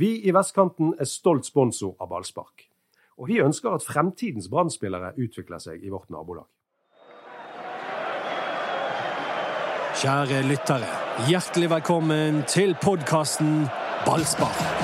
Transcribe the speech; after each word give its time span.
Vi 0.00 0.14
i 0.24 0.32
Vestkanten 0.32 0.94
er 0.96 1.08
stolt 1.08 1.44
sponsor 1.44 1.92
av 2.00 2.08
ballspark. 2.08 2.62
Og 3.20 3.28
vi 3.28 3.42
ønsker 3.44 3.74
at 3.74 3.84
fremtidens 3.84 4.48
brann 4.48 4.70
utvikler 4.70 5.60
seg 5.60 5.84
i 5.84 5.92
vårt 5.92 6.08
nabolag. 6.08 6.48
Kjære 10.00 10.40
lyttere, 10.48 10.88
hjertelig 11.28 11.68
velkommen 11.74 12.44
til 12.48 12.72
podkasten 12.80 13.66
Ballspar. 14.06 14.79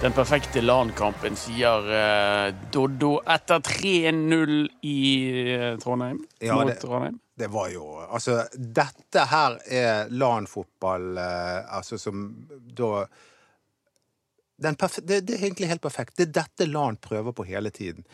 Den 0.00 0.14
perfekte 0.16 0.62
LAN-kampen, 0.64 1.34
sier 1.36 1.84
uh, 1.84 2.46
Doddo 2.72 3.18
etter 3.28 3.60
3-0 3.60 4.54
i 4.88 5.00
uh, 5.52 5.74
Trondheim. 5.82 6.22
Ja, 6.40 6.56
mot 6.56 6.70
det, 6.72 6.78
Trondheim. 6.80 7.18
det 7.36 7.50
var 7.52 7.68
jo 7.68 7.84
Altså, 8.06 8.38
dette 8.56 9.26
her 9.28 9.58
er 9.68 10.08
LAN-fotball 10.08 11.20
uh, 11.20 11.76
altså 11.76 12.00
som 12.00 12.24
da 12.48 13.04
den 14.60 14.76
det, 14.80 15.20
det 15.28 15.36
er 15.36 15.44
egentlig 15.44 15.68
helt 15.68 15.84
perfekt. 15.84 16.16
Det 16.16 16.28
er 16.28 16.34
dette 16.42 16.68
LAN 16.68 16.96
prøver 16.96 17.32
på 17.36 17.44
hele 17.48 17.70
tiden. 17.70 18.04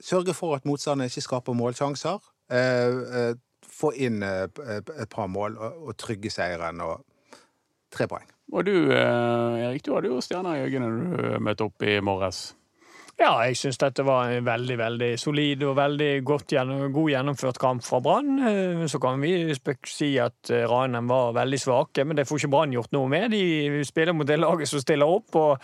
Sørge 0.00 0.34
for 0.34 0.56
at 0.56 0.64
motstanderen 0.64 1.08
ikke 1.08 1.24
skaper 1.24 1.52
målsjanser. 1.56 2.20
eh, 2.50 3.00
eh, 3.20 3.34
få 3.68 3.92
inn 3.96 4.22
eh, 4.22 4.44
et 5.00 5.08
par 5.10 5.26
mål 5.26 5.56
og, 5.56 5.88
og 5.88 5.96
trygge 5.96 6.30
seieren 6.30 6.80
og 6.80 7.04
tre 7.90 8.06
poeng. 8.08 8.33
Og 8.52 8.66
du, 8.66 8.74
uh, 8.92 9.56
Erik, 9.62 9.84
du 9.86 9.94
hadde 9.94 10.12
jo 10.12 10.20
stjerner 10.22 10.60
i 10.60 10.66
øynene 10.68 11.16
da 11.16 11.32
du 11.38 11.40
møtte 11.42 11.64
opp 11.64 11.82
i 11.82 11.96
morges. 12.04 12.50
Ja, 13.14 13.30
jeg 13.46 13.54
syns 13.54 13.76
dette 13.78 14.02
var 14.02 14.32
en 14.34 14.46
veldig 14.46 14.74
veldig 14.74 15.08
solid 15.22 15.62
og 15.68 15.76
veldig 15.78 16.08
gjennom, 16.50 16.80
god 16.92 17.10
gjennomført 17.12 17.60
kamp 17.62 17.84
fra 17.86 18.00
Brann. 18.02 18.40
Eh, 18.42 18.86
Så 18.90 18.98
kan 18.98 19.20
vi 19.22 19.54
si 19.86 20.08
at 20.18 20.50
eh, 20.50 20.66
Ranheim 20.66 21.06
var 21.06 21.36
veldig 21.36 21.60
svake, 21.62 22.04
men 22.04 22.16
det 22.18 22.26
får 22.26 22.42
ikke 22.42 22.50
Brann 22.50 22.74
gjort 22.74 22.90
noe 22.92 23.08
med. 23.08 23.30
De 23.30 23.84
spiller 23.86 24.12
mot 24.18 24.26
det 24.26 24.40
laget 24.42 24.68
som 24.68 24.82
stiller 24.82 25.06
opp, 25.06 25.30
og 25.36 25.62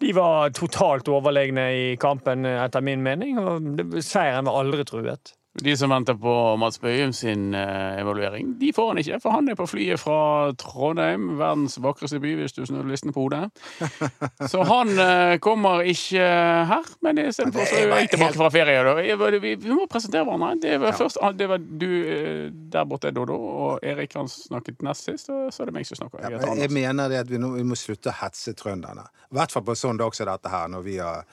de 0.00 0.14
var 0.16 0.54
totalt 0.56 1.08
overlegne 1.12 1.66
i 1.76 1.96
kampen, 2.00 2.46
eh, 2.46 2.64
etter 2.64 2.80
min 2.80 3.04
mening. 3.04 3.38
og 3.38 4.00
Seieren 4.00 4.48
var 4.48 4.64
aldri 4.64 4.88
truet. 4.88 5.36
De 5.64 5.76
som 5.76 5.90
venter 5.90 6.14
på 6.20 6.32
Mats 6.60 6.78
Bøyum 6.82 7.12
sin 7.16 7.54
eh, 7.54 8.00
evaluering, 8.00 8.54
de 8.60 8.72
får 8.76 8.90
han 8.90 9.00
ikke, 9.00 9.20
for 9.22 9.36
han 9.36 9.48
er 9.48 9.56
på 9.56 9.66
flyet 9.70 10.00
fra 10.00 10.18
Trondheim, 10.60 11.30
verdens 11.38 11.78
vakreste 11.82 12.20
by, 12.20 12.34
hvis 12.40 12.56
du 12.56 12.60
snur 12.68 12.84
listen 12.88 13.14
på 13.16 13.24
hodet. 13.24 13.48
Så 14.52 14.64
han 14.68 14.92
eh, 15.00 15.38
kommer 15.42 15.86
ikke 15.88 16.26
her, 16.70 16.92
men 17.06 17.22
istedenfor 17.24 17.64
så 17.64 17.80
er 17.80 17.88
jeg 17.88 18.12
tilbake 18.12 18.36
fra 18.36 18.50
ferie. 18.52 18.84
Vi, 19.40 19.56
må 19.72 19.88
presentere 19.90 20.26
hverandre. 20.28 20.52
Det 20.60 20.76
var, 20.82 20.96
først, 20.98 21.20
ah, 21.24 21.32
det 21.36 21.48
var 21.50 21.62
du 21.64 21.88
eh, 21.88 22.44
der 22.52 22.84
borte, 22.88 23.14
Dodo, 23.16 23.36
og 23.36 23.86
Erik 23.86 24.16
han 24.18 24.28
snakket 24.30 24.84
nest 24.84 25.08
sist, 25.08 25.32
og 25.32 25.48
så 25.54 25.64
er 25.64 25.70
det 25.72 25.78
meg 25.78 25.88
som 25.88 26.02
snakker. 26.02 26.38
Jeg 26.60 26.72
mener 26.74 27.12
det 27.12 27.24
at 27.24 27.32
vi 27.32 27.40
må 27.40 27.78
slutte 27.78 28.12
å 28.12 28.18
hetse 28.20 28.56
trønderne. 28.58 29.08
I 29.32 29.40
hvert 29.40 29.54
fall 29.54 29.64
på 29.66 29.74
en 29.74 29.84
sånn 29.86 30.00
dag 30.00 30.16
som 30.16 30.28
dette 30.28 30.52
her, 30.52 30.68
når 30.72 30.84
vi 30.84 31.00
har 31.00 31.24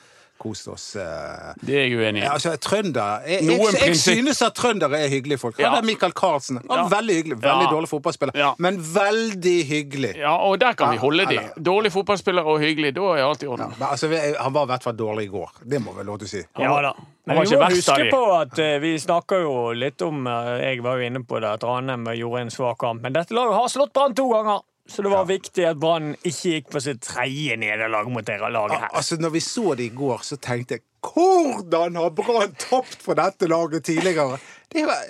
kost 0.44 0.68
oss. 0.72 0.86
eh. 1.00 1.54
Det 1.64 1.78
er 1.80 1.86
jeg 1.88 1.98
uenig 1.98 2.22
i. 2.24 2.28
Altså, 2.28 2.54
trønder 2.62 3.24
jeg, 3.30 3.40
jeg, 3.48 3.60
jeg, 3.80 3.96
synes 4.02 4.42
at 4.46 4.54
trøndere 4.60 5.00
er 5.06 5.10
hyggelige 5.14 5.40
folk. 5.42 5.58
Ja. 5.60 5.70
Han 5.72 5.80
er 5.82 5.88
Michael 5.88 6.14
Carlsen. 6.20 6.60
Han 6.68 6.76
er 6.78 6.84
Ja. 6.84 6.90
Veldig 6.94 7.16
hyggelig. 7.22 7.38
Veldig 7.44 7.68
Ja. 7.68 7.72
dårlig 7.72 7.90
fotballspiller, 7.90 8.36
Ja. 8.38 8.52
men 8.60 8.78
veldig 8.94 9.58
hyggelig. 9.72 10.14
Ja, 10.20 10.36
og 10.38 10.60
der 10.60 10.74
kan 10.74 10.92
vi 10.94 10.98
holde 11.02 11.26
de. 11.32 11.40
Dårlig 11.64 11.92
fotballspiller 11.96 12.44
og 12.44 12.60
hyggelig, 12.60 12.94
da 12.96 13.02
er 13.16 13.24
alt 13.30 13.44
i 13.44 13.48
orden. 13.48 13.74
Men, 13.80 13.88
altså, 13.90 14.10
han 14.40 14.54
var 14.54 14.64
i 14.68 14.72
hvert 14.74 14.84
fall 14.84 14.98
dårlig 15.00 15.26
i 15.26 15.32
går. 15.34 15.50
Det 15.66 15.82
må 15.82 15.96
vel 15.96 16.06
lov 16.06 16.20
til 16.20 16.28
å 16.28 16.30
si. 16.36 16.44
Ja 16.60 16.82
da. 16.82 16.94
Men 17.26 17.40
vi 17.48 17.56
må 17.56 17.70
huske 17.72 18.10
på 18.12 18.22
at 18.42 18.60
eh, 18.60 18.80
vi 18.84 18.98
snakker 19.00 19.46
jo 19.46 19.72
litt 19.72 20.02
om 20.04 20.28
eh, 20.28 20.60
Jeg 20.74 20.82
var 20.84 20.98
jo 21.00 21.06
inne 21.08 21.22
på 21.24 21.40
det, 21.40 21.54
at 21.56 21.64
Ranheim 21.64 22.04
gjorde 22.20 22.42
en 22.42 22.52
svak 22.52 22.78
kamp. 22.84 23.02
Men 23.02 23.14
dette 23.16 23.32
laget 23.34 23.56
har 23.56 23.68
slått 23.72 23.94
Brann 23.96 24.14
to 24.18 24.26
ganger! 24.34 24.60
Så 24.90 25.02
det 25.02 25.10
var 25.14 25.26
viktig 25.26 25.64
at 25.66 25.80
Brann 25.80 26.12
ikke 26.28 26.58
gikk 26.58 26.72
på 26.74 26.82
sitt 26.84 27.00
tredje 27.06 27.56
nederlag 27.60 28.10
mot 28.12 28.26
dere 28.28 28.50
laget 28.52 28.76
Al 28.76 28.82
her. 28.84 28.96
altså, 29.00 29.18
når 29.22 29.32
vi 29.38 29.42
så 29.46 29.76
det 29.80 29.86
i 29.88 29.94
går, 29.96 30.26
så 30.28 30.38
tenkte 30.38 30.80
jeg 30.80 30.88
Hvordan 31.04 31.98
har 32.00 32.12
Brann 32.16 32.54
tapt 32.60 33.02
for 33.04 33.20
dette 33.20 33.48
laget 33.52 33.84
tidligere? 33.88 34.38
Det 34.72 34.86
var 34.88 35.08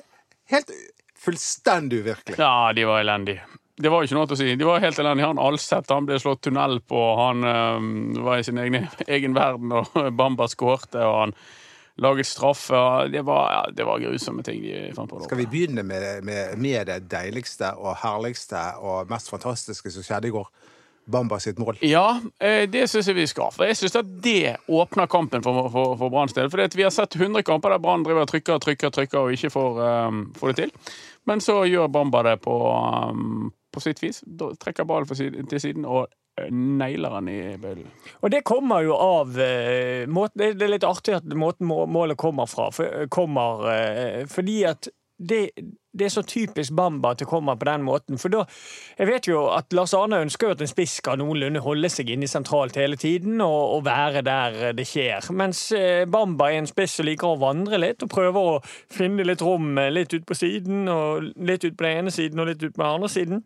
helt 0.49 0.71
fullstendig 1.25 1.99
uvirkelig. 2.01 2.37
Ja, 2.39 2.71
de 2.73 2.85
var 2.89 3.01
elendige. 3.01 3.43
Det 3.77 3.89
var 3.89 4.01
jo 4.01 4.09
ikke 4.09 4.17
noe 4.17 4.29
å 4.29 4.37
si. 4.37 4.55
De 4.57 4.65
var 4.67 4.81
helt 4.83 4.99
elendige. 5.01 5.29
Han 5.31 5.41
Alseth 5.41 5.93
han 5.93 6.05
ble 6.09 6.19
slått 6.21 6.43
tunnel 6.45 6.79
på. 6.85 7.01
Han 7.17 7.45
øh, 7.45 8.23
var 8.25 8.41
i 8.41 8.45
sin 8.45 8.57
egen, 8.61 8.87
egen 9.07 9.37
verden, 9.37 9.73
og 9.73 9.93
Bamba 10.19 10.49
skårte, 10.49 11.01
og 11.01 11.19
han 11.19 11.35
laget 11.97 12.25
straffer. 12.25 13.07
Det 13.13 13.21
var, 13.21 13.51
ja, 13.51 13.71
det 13.71 13.83
var 13.83 13.99
grusomme 13.99 14.43
ting 14.43 14.61
de 14.63 14.91
fant 14.95 15.09
på. 15.09 15.19
da. 15.19 15.25
Skal 15.29 15.37
vi 15.37 15.47
begynne 15.47 15.83
med, 15.83 16.23
med, 16.23 16.57
med 16.57 16.87
det 16.89 16.99
deiligste 17.11 17.73
og 17.77 17.97
herligste 18.01 18.61
og 18.81 19.09
mest 19.11 19.29
fantastiske 19.29 19.91
som 19.93 20.05
skjedde 20.05 20.31
i 20.31 20.35
går? 20.35 20.47
Bamba 21.05 21.39
sitt 21.39 21.57
mål. 21.59 21.77
Ja, 21.83 22.21
eh, 22.39 22.63
det 22.69 22.87
syns 22.87 23.09
jeg 23.11 23.17
vi 23.17 23.25
skal. 23.27 23.51
For 23.51 23.67
jeg 23.67 23.75
syns 23.75 23.97
at 23.99 24.11
det 24.23 24.55
åpner 24.71 25.09
kampen 25.11 25.43
for, 25.43 25.67
for, 25.71 25.97
for 25.99 26.13
Branns 26.13 26.35
del. 26.35 26.47
For 26.51 26.63
vi 26.63 26.85
har 26.85 26.93
sett 26.95 27.17
100 27.19 27.43
kamper 27.43 27.75
der 27.75 27.81
Brann 27.83 28.05
driver 28.07 28.23
og 28.23 28.31
trykker 28.31 28.55
og 28.55 28.63
trykker, 28.63 28.93
trykker 28.95 29.19
og 29.19 29.35
ikke 29.35 29.51
får, 29.51 29.81
um, 30.07 30.23
får 30.37 30.53
det 30.53 30.55
til. 30.61 30.71
Men 31.27 31.43
så 31.43 31.59
gjør 31.67 31.91
Bamba 31.91 32.23
det 32.23 32.37
på, 32.45 32.55
um, 33.11 33.51
på 33.73 33.83
sitt 33.83 33.99
vis. 34.03 34.23
Da 34.23 34.53
trekker 34.55 34.87
ballen 34.87 35.43
til 35.49 35.59
siden 35.59 35.85
og 35.85 36.07
nailer 36.51 37.09
han 37.19 37.27
i 37.31 37.37
bøylen. 37.61 37.87
Og 38.21 38.31
det 38.33 38.43
kommer 38.47 38.83
jo 38.83 38.95
av 38.97 39.37
eh, 39.39 40.05
måten, 40.07 40.41
det- 40.41 40.61
er 40.61 40.73
litt 40.75 40.83
artig 40.87 41.15
at 41.15 41.23
måten 41.37 41.67
målet 41.67 42.17
kommer 42.17 42.45
fra. 42.49 42.69
For, 42.71 43.07
kommer, 43.13 43.67
eh, 43.71 44.25
fordi 44.25 44.63
at 44.67 44.89
det, 45.23 45.51
det 45.93 46.07
er 46.07 46.09
så 46.11 46.23
typisk 46.25 46.73
Bamba 46.75 47.11
at 47.13 47.19
det 47.21 47.27
kommer 47.29 47.55
på 47.55 47.67
den 47.69 47.83
måten. 47.85 48.17
For 48.19 48.33
da 48.33 48.41
Jeg 48.97 49.07
vet 49.07 49.27
jo 49.29 49.45
at 49.53 49.71
Lars 49.71 49.93
Arne 49.93 50.17
ønsker 50.25 50.47
jo 50.49 50.55
at 50.55 50.61
en 50.65 50.67
spiss 50.71 50.97
skal 50.99 51.19
noenlunde 51.21 51.61
holde 51.63 51.87
seg 51.93 52.09
inne 52.09 52.27
sentralt 52.27 52.75
hele 52.75 52.97
tiden 52.99 53.39
og, 53.41 53.77
og 53.77 53.85
være 53.85 54.23
der 54.25 54.73
det 54.73 54.87
skjer. 54.89 55.29
Mens 55.31 55.71
eh, 55.71 56.03
Bamba 56.09 56.49
er 56.49 56.63
en 56.63 56.67
spiss 56.67 56.97
som 56.97 57.07
liker 57.07 57.29
å 57.35 57.39
vandre 57.39 57.79
litt 57.79 58.03
og 58.03 58.11
prøver 58.11 58.51
å 58.55 58.59
finne 58.91 59.23
litt 59.23 59.45
rom 59.45 59.77
eh, 59.77 59.91
litt 59.93 60.13
ut 60.17 60.25
på 60.27 60.35
siden, 60.35 60.89
og 60.91 61.29
litt 61.37 61.63
ut 61.63 61.77
på 61.77 61.85
den 61.87 62.03
ene 62.03 62.11
siden 62.11 62.39
og 62.43 62.49
litt 62.51 62.63
ut 62.65 62.73
på 62.73 62.81
den 62.83 62.89
andre 62.89 63.09
siden. 63.13 63.43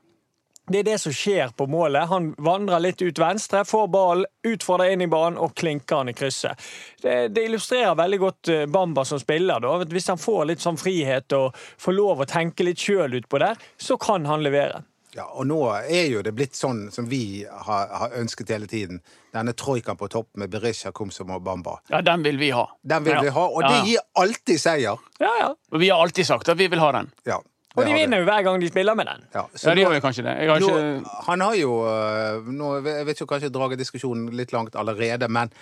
Det 0.68 0.80
er 0.80 0.84
det 0.84 0.98
som 1.00 1.14
skjer 1.16 1.54
på 1.56 1.68
målet. 1.72 2.10
Han 2.12 2.34
vandrer 2.44 2.82
litt 2.84 3.02
ut 3.02 3.20
venstre, 3.20 3.62
får 3.66 3.88
ballen, 3.88 4.26
utfordrer 4.44 4.92
inn 4.92 5.02
i 5.06 5.08
banen 5.08 5.38
og 5.40 5.54
klinker 5.56 6.02
han 6.02 6.10
i 6.12 6.14
krysset. 6.18 6.60
Det, 7.02 7.30
det 7.32 7.46
illustrerer 7.48 7.96
veldig 7.96 8.20
godt 8.20 8.52
eh, 8.52 8.66
Bamba 8.68 9.06
som 9.08 9.20
spiller. 9.22 9.64
Da. 9.64 9.78
Hvis 9.88 10.10
han 10.12 10.20
får 10.20 10.46
litt 10.52 10.64
sånn 10.66 10.78
frihet 10.82 11.32
og 11.40 11.56
får 11.80 11.96
lov 11.96 12.26
å 12.26 12.28
tenke 12.28 12.68
litt 12.68 12.84
sjøl 12.84 13.16
utpå 13.22 13.40
der, 13.40 13.56
så 13.80 13.96
kan 13.98 14.28
han 14.28 14.44
levere. 14.44 14.84
Ja, 15.16 15.24
og 15.34 15.48
nå 15.50 15.62
er 15.88 16.12
jo 16.12 16.20
det 16.22 16.34
blitt 16.38 16.54
sånn 16.54 16.92
som 16.94 17.08
vi 17.10 17.42
har, 17.48 17.88
har 18.04 18.12
ønsket 18.20 18.52
hele 18.54 18.68
tiden. 18.70 19.00
Denne 19.34 19.56
troikaen 19.58 19.98
på 19.98 20.10
topp 20.14 20.28
med 20.38 20.52
Berisha, 20.54 20.92
Komsom 20.94 21.32
og 21.34 21.42
Bamba. 21.48 21.80
Ja, 21.90 22.04
den 22.06 22.22
vil 22.28 22.38
vi 22.38 22.52
ha. 22.54 22.68
Den 22.84 23.08
vil 23.08 23.16
Ja. 23.16 23.22
vi 23.24 23.32
ha, 23.34 23.46
og 23.48 23.64
Ja, 23.64 23.70
det 23.72 23.88
gir 23.90 24.04
alltid 24.20 24.60
seier. 24.62 25.00
Ja, 25.24 25.32
ja. 25.40 25.48
Og 25.72 25.80
vi 25.82 25.90
har 25.90 26.04
alltid 26.04 26.28
sagt 26.28 26.50
at 26.54 26.58
vi 26.60 26.68
vil 26.70 26.84
ha 26.84 26.92
den. 27.00 27.10
Ja, 27.26 27.40
Og 27.78 27.86
de 27.86 27.94
vinner 27.94 28.24
jo 28.24 28.26
hver 28.26 28.46
gang 28.46 28.62
de 28.62 28.70
spiller 28.72 28.98
med 28.98 29.06
den. 29.06 29.26
Ja, 29.36 29.44
så 29.54 29.70
Ja, 29.70 29.76
de 29.78 29.84
gjør 29.86 29.98
jo 30.00 30.04
kanskje 30.04 30.24
det. 30.26 30.36
Jeg 30.42 30.50
har 30.50 30.64
nå, 30.64 30.70
ikke 30.78 31.18
han 31.28 31.44
har 31.46 31.58
jo 31.60 31.74
øh, 31.86 32.48
nå, 32.50 32.72
Jeg 32.88 33.10
vet 33.10 33.22
jo 33.22 33.28
kanskje 33.30 33.52
drar 33.54 33.76
diskusjonen 33.78 34.32
litt 34.38 34.54
langt 34.56 34.76
allerede, 34.76 35.30
men 35.30 35.54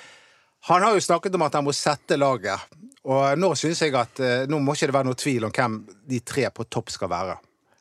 han 0.69 0.81
har 0.81 0.95
jo 0.95 1.03
snakket 1.03 1.35
om 1.35 1.43
at 1.45 1.57
han 1.59 1.65
må 1.67 1.75
sette 1.75 2.17
laget. 2.17 2.77
Og 3.05 3.35
nå 3.37 3.51
syns 3.59 3.83
jeg 3.83 3.93
at 3.99 4.21
øh, 4.23 4.45
nå 4.49 4.61
må 4.63 4.73
ikke 4.73 4.89
det 4.89 4.95
være 4.95 5.09
noe 5.11 5.19
tvil 5.19 5.45
om 5.45 5.53
hvem 5.53 5.81
de 6.09 6.21
tre 6.25 6.47
på 6.55 6.65
topp 6.71 6.95
skal 6.95 7.11
være. 7.11 7.35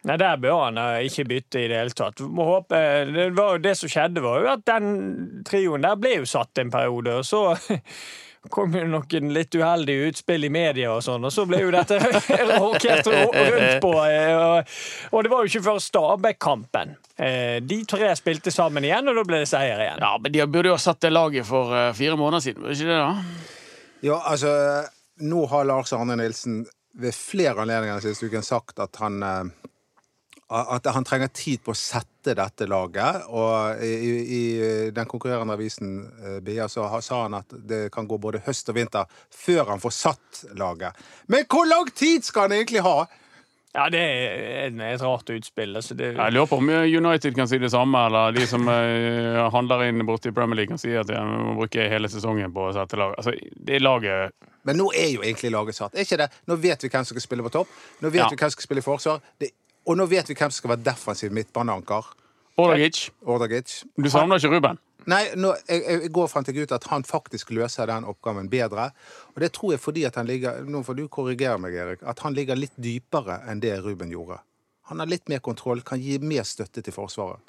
Nei, 0.05 0.19
Der 0.21 0.37
bør 0.37 0.67
han 0.67 0.78
eh, 0.78 1.06
ikke 1.09 1.25
bytte 1.31 1.62
i 1.62 1.69
det 1.71 1.78
hele 1.81 1.97
tatt. 1.97 2.21
Må 2.21 2.44
håpe, 2.50 2.81
det, 3.09 3.31
var, 3.39 3.62
det 3.62 3.73
som 3.81 3.89
skjedde, 3.89 4.21
var 4.25 4.43
jo 4.43 4.50
at 4.53 4.67
den 4.69 5.44
trioen 5.49 5.87
der 5.87 5.97
ble 5.97 6.19
jo 6.19 6.28
satt 6.28 6.61
en 6.61 6.73
periode, 6.75 7.21
og 7.23 7.25
så 7.25 7.44
kom 8.53 8.75
jo 8.77 8.82
noen 8.87 9.31
litt 9.32 9.55
uheldige 9.56 10.10
utspill 10.10 10.44
i 10.44 10.50
media 10.53 10.91
og 10.93 11.00
sånn, 11.06 11.25
og 11.25 11.32
så 11.32 11.47
ble 11.49 11.62
jo 11.62 11.71
dette 11.72 11.97
rokert 12.60 13.06
rundt 13.09 13.81
på. 13.82 13.93
eh, 14.05 14.76
Og, 15.12 15.23
det 15.25 15.31
var 15.32 15.43
jo 15.44 15.50
ikke 15.52 15.62
før 15.64 15.81
Stabæk-kampen. 15.85 16.94
Eh, 17.17 17.58
De 17.64 17.79
tre 17.88 18.11
spilte 18.19 18.52
sammen 18.55 18.85
igjen, 18.85 19.08
og 19.08 19.17
da 19.20 19.25
ble 19.29 19.43
det 19.44 19.49
seier 19.50 19.81
igjen. 19.81 20.02
Ja, 20.05 20.12
men 20.20 20.32
de 20.35 20.44
burde 20.46 20.73
jo 20.73 20.76
ha 20.76 20.82
satt 20.85 21.00
det 21.06 21.12
laget 21.14 21.46
for 21.49 21.73
eh, 21.75 21.93
fire 21.96 22.17
måneder 22.20 22.44
siden, 22.44 22.62
var 22.62 22.73
det 22.75 22.79
ikke 22.81 22.93
det? 22.93 23.02
da? 23.02 23.50
Ja, 24.05 24.20
altså 24.35 24.55
Nå 25.25 25.44
har 25.49 25.64
Lars 25.64 25.93
Arne 25.97 26.17
Nilsen 26.19 26.64
ved 27.00 27.14
flere 27.14 27.62
anledninger 27.62 28.00
den 28.00 28.05
siste 28.11 28.26
uken 28.29 28.43
sagt 28.44 28.79
at 28.82 28.99
han 29.00 29.23
at 30.55 30.87
han 30.93 31.06
trenger 31.06 31.31
tid 31.35 31.62
på 31.64 31.73
å 31.73 31.79
sette 31.79 32.11
dette 32.32 32.65
laget. 32.71 33.26
Og 33.29 33.82
i, 33.85 34.15
i 34.38 34.43
den 34.97 35.06
konkurrerende 35.11 35.53
avisen 35.59 35.99
BIA 36.47 36.69
så 36.73 36.87
sa 37.05 37.23
han 37.26 37.37
at 37.43 37.53
det 37.69 37.91
kan 37.93 38.09
gå 38.09 38.17
både 38.19 38.41
høst 38.47 38.73
og 38.73 38.79
vinter 38.81 39.05
før 39.31 39.75
han 39.75 39.82
får 39.85 39.93
satt 39.99 40.44
laget. 40.56 40.97
Men 41.29 41.44
hvor 41.44 41.69
lang 41.69 41.93
tid 41.93 42.25
skal 42.25 42.49
han 42.49 42.56
egentlig 42.56 42.81
ha? 42.87 43.05
Ja, 43.75 43.88
det 43.91 43.99
er 43.99 44.69
et 44.94 45.03
rart 45.03 45.31
utspill. 45.35 45.73
Altså 45.75 45.97
det, 45.99 46.12
Jeg 46.15 46.32
lurer 46.32 46.47
på 46.47 46.56
om 46.61 46.69
United 46.71 47.35
kan 47.35 47.49
si 47.50 47.59
det 47.59 47.73
samme, 47.75 48.05
eller 48.06 48.31
de 48.37 48.44
som 48.47 48.69
eh, 48.71 49.41
handler 49.50 49.82
inn 49.88 50.05
borte 50.06 50.31
i 50.31 50.32
Premier 50.37 50.61
League 50.61 50.71
kan 50.71 50.79
si 50.79 50.93
at 50.94 51.09
de 51.11 51.17
vi 51.19 51.41
må 51.43 51.56
bruke 51.59 51.88
hele 51.91 52.06
sesongen 52.09 52.55
på 52.55 52.69
å 52.69 52.75
sette 52.76 52.94
lag. 53.00 53.17
Altså, 53.19 53.35
det 53.67 53.81
laget 53.82 54.31
Men 54.62 54.79
nå 54.79 54.87
er 54.94 55.11
jo 55.17 55.25
egentlig 55.26 55.50
laget 55.50 55.75
satt. 55.75 55.97
Er 55.99 56.06
ikke 56.06 56.21
det? 56.23 56.29
Nå 56.47 56.55
vet 56.62 56.87
vi 56.87 56.88
hvem 56.93 57.03
som 57.05 57.17
skal 57.17 57.26
spille 57.26 57.43
på 57.43 57.50
topp. 57.56 57.75
Nå 58.00 58.12
vet 58.15 58.23
Ja. 58.23 58.29
vi 58.31 58.38
hvem 58.38 58.53
som 58.55 58.56
skal 58.61 58.69
spille 58.69 58.85
i 58.85 58.87
forsvar. 58.87 59.19
Det, 59.43 59.50
og 59.85 59.99
nå 59.99 60.07
vet 60.11 60.29
vi 60.31 60.37
hvem 60.39 60.51
som 60.51 60.63
skal 60.63 60.75
være 60.75 60.87
defensiv 60.87 61.33
midtbaneanker. 61.35 62.11
Ordagic, 62.57 63.09
Ordagic. 63.27 63.83
du 63.99 64.11
savner 64.11 64.39
ikke 64.39 64.57
Ruben? 64.57 64.79
Nei, 65.11 65.25
nå, 65.37 65.51
jeg, 65.69 65.83
jeg 65.85 66.11
går 66.17 66.29
frem 66.33 66.47
til 66.47 66.63
ut 66.63 66.73
at 66.73 66.87
han 66.89 67.05
faktisk 67.05 67.51
løser 67.53 67.91
den 67.91 68.07
oppgaven 68.09 68.49
bedre. 68.49 68.89
Og 69.35 69.43
det 69.45 69.53
tror 69.57 69.75
jeg 69.75 69.83
fordi 69.83 70.07
at 70.09 70.17
han 70.17 70.29
ligger 70.29 70.63
Nå 70.65 70.81
får 70.87 70.97
du 70.97 71.05
korrigere 71.13 71.59
meg, 71.61 71.77
Erik. 71.77 72.05
At 72.09 72.23
han 72.25 72.37
ligger 72.37 72.57
litt 72.57 72.73
dypere 72.81 73.43
enn 73.51 73.61
det 73.61 73.77
Ruben 73.85 74.13
gjorde. 74.13 74.41
Han 74.89 75.01
har 75.01 75.09
litt 75.11 75.29
mer 75.29 75.43
kontroll, 75.45 75.83
kan 75.85 76.01
gi 76.01 76.17
mer 76.21 76.45
støtte 76.49 76.85
til 76.85 76.97
Forsvaret. 76.97 77.41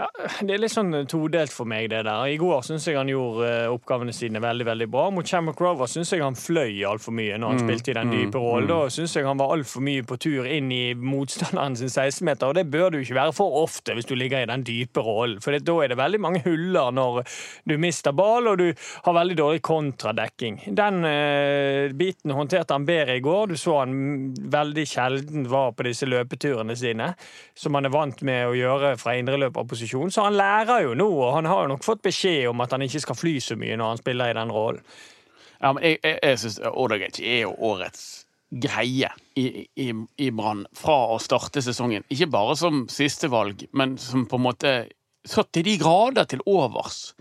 Ja, 0.00 0.06
det 0.40 0.54
er 0.54 0.60
litt 0.62 0.72
sånn 0.72 0.94
todelt 1.10 1.52
for 1.52 1.68
meg, 1.68 1.90
det 1.92 1.98
der. 2.06 2.22
I 2.32 2.38
går 2.40 2.62
syns 2.64 2.86
jeg 2.88 2.96
han 2.96 3.10
gjorde 3.10 3.44
eh, 3.44 3.66
oppgavene 3.68 4.14
sine 4.16 4.40
veldig 4.40 4.64
veldig 4.64 4.86
bra. 4.88 5.02
Mot 5.12 5.28
Shamrock 5.28 5.60
Rover 5.60 5.90
syns 5.92 6.14
jeg 6.14 6.22
han 6.24 6.38
fløy 6.38 6.78
altfor 6.88 7.12
mye 7.16 7.36
når 7.36 7.52
han 7.52 7.60
spilte 7.60 7.92
i 7.92 7.96
den 7.98 8.12
dype 8.14 8.40
rollen. 8.40 8.68
Da 8.70 8.78
syns 8.92 9.16
jeg 9.18 9.28
han 9.28 9.40
var 9.40 9.52
altfor 9.52 9.84
mye 9.84 10.06
på 10.08 10.16
tur 10.22 10.48
inn 10.48 10.70
i 10.72 10.94
motstanderen 10.96 11.76
sin 11.76 11.92
16-meter, 11.92 12.48
og 12.48 12.56
det 12.56 12.64
bør 12.72 12.94
du 12.94 13.00
ikke 13.02 13.18
være 13.18 13.34
for 13.36 13.58
ofte 13.60 13.96
hvis 13.98 14.08
du 14.08 14.14
ligger 14.16 14.46
i 14.46 14.48
den 14.48 14.64
dype 14.64 15.04
rollen. 15.04 15.42
For 15.44 15.58
da 15.60 15.76
er 15.84 15.92
det 15.92 16.00
veldig 16.00 16.22
mange 16.24 16.42
huller 16.46 16.96
når 16.96 17.20
du 17.68 17.76
mister 17.82 18.16
ball, 18.16 18.48
og 18.54 18.56
du 18.62 18.70
har 19.04 19.18
veldig 19.18 19.36
dårlig 19.36 19.60
kontradekking. 19.68 20.62
Den 20.80 21.04
eh, 21.10 21.92
biten 21.92 22.32
håndterte 22.38 22.78
han 22.78 22.88
bedre 22.88 23.18
i 23.20 23.24
går. 23.26 23.52
Du 23.52 23.60
så 23.60 23.82
han 23.82 24.32
veldig 24.32 24.88
sjelden 24.88 25.44
var 25.52 25.76
på 25.76 25.84
disse 25.90 26.08
løpeturene 26.08 26.78
sine, 26.78 27.12
som 27.52 27.76
han 27.76 27.90
er 27.90 27.96
vant 27.98 28.24
med 28.24 28.48
å 28.48 28.56
gjøre 28.56 28.96
fra 29.00 29.18
indreløperposisjon. 29.20 29.89
Så 29.90 30.24
han 30.24 30.38
lærer 30.38 30.84
jo 30.86 30.96
nå, 30.98 31.08
og 31.08 31.34
han 31.38 31.48
har 31.50 31.64
jo 31.64 31.72
nok 31.74 31.84
fått 31.86 32.02
beskjed 32.06 32.48
om 32.50 32.62
at 32.64 32.74
han 32.76 32.84
ikke 32.86 33.02
skal 33.02 33.18
fly 33.18 33.36
så 33.42 33.56
mye 33.58 33.78
når 33.78 33.94
han 33.94 34.02
spiller 34.02 34.32
i 34.32 34.38
den 34.38 34.52
rollen. 34.54 34.82
Ja, 35.60 35.72
men 35.76 35.84
jeg, 35.84 35.98
jeg, 36.04 36.18
jeg 36.24 36.40
syns 36.40 36.58
Ordagic 36.70 37.20
er 37.20 37.42
jo 37.42 37.52
årets 37.68 38.04
greie 38.50 39.10
i, 39.38 39.66
i, 39.76 39.90
i 40.16 40.30
Brann 40.34 40.64
fra 40.76 40.96
å 41.14 41.18
starte 41.22 41.62
sesongen. 41.62 42.06
Ikke 42.10 42.30
bare 42.32 42.56
som 42.58 42.86
sistevalg, 42.90 43.66
men 43.76 43.98
som 44.00 44.26
på 44.26 44.40
en 44.40 44.46
måte 44.48 44.72
Så 45.28 45.44
til 45.52 45.66
de 45.66 45.76
grader 45.76 46.24
til 46.24 46.40
overs. 46.48 47.12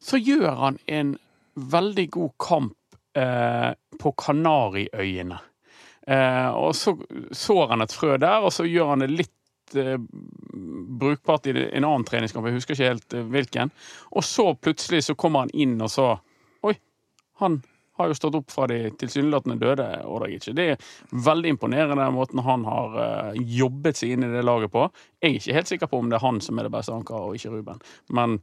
Så 0.00 0.16
gjør 0.16 0.54
han 0.56 0.78
en 0.86 1.18
veldig 1.54 2.06
god 2.10 2.30
kamp 2.40 2.96
eh, 3.12 3.72
på 4.00 4.12
Kanariøyene. 4.16 5.36
Eh, 6.06 6.48
og 6.56 6.72
så 6.78 6.94
sår 7.36 7.74
han 7.74 7.84
et 7.84 7.92
frø 7.92 8.16
der, 8.16 8.40
og 8.40 8.54
så 8.56 8.64
gjør 8.64 8.94
han 8.94 9.04
det 9.04 9.10
litt 9.12 9.34
brukbart 10.98 11.46
i 11.46 11.54
en 11.72 11.84
annen 11.84 12.04
treningskamp, 12.04 12.46
jeg 12.46 12.58
husker 12.58 12.76
ikke 12.76 12.90
helt 12.90 13.16
eh, 13.16 13.30
hvilken. 13.34 13.72
Og 14.16 14.24
så 14.24 14.52
plutselig 14.54 15.04
så 15.06 15.16
kommer 15.18 15.46
han 15.46 15.54
inn, 15.54 15.80
og 15.82 15.90
så 15.92 16.12
Oi, 16.66 16.74
han 17.42 17.60
har 17.96 18.10
jo 18.10 18.16
stått 18.16 18.36
opp 18.36 18.50
fra 18.52 18.66
de 18.68 18.90
tilsynelatende 19.00 19.56
døde. 19.60 19.86
Ordagic. 20.04 20.50
Det 20.56 20.66
er 20.72 20.90
veldig 21.26 21.54
imponerende 21.54 22.02
den 22.02 22.16
måten 22.16 22.42
han 22.44 22.66
har 22.68 22.98
eh, 23.02 23.40
jobbet 23.60 24.00
seg 24.00 24.16
inn 24.16 24.26
i 24.26 24.32
det 24.32 24.44
laget 24.44 24.72
på. 24.72 24.84
Jeg 25.22 25.30
er 25.30 25.40
ikke 25.40 25.56
helt 25.56 25.72
sikker 25.72 25.90
på 25.92 26.02
om 26.02 26.12
det 26.12 26.20
er 26.20 26.26
han 26.26 26.42
som 26.44 26.58
er 26.58 26.68
det 26.68 26.74
beste 26.76 26.94
ankeret, 26.94 27.24
og 27.24 27.38
ikke 27.38 27.54
Ruben. 27.54 27.80
Men 28.18 28.38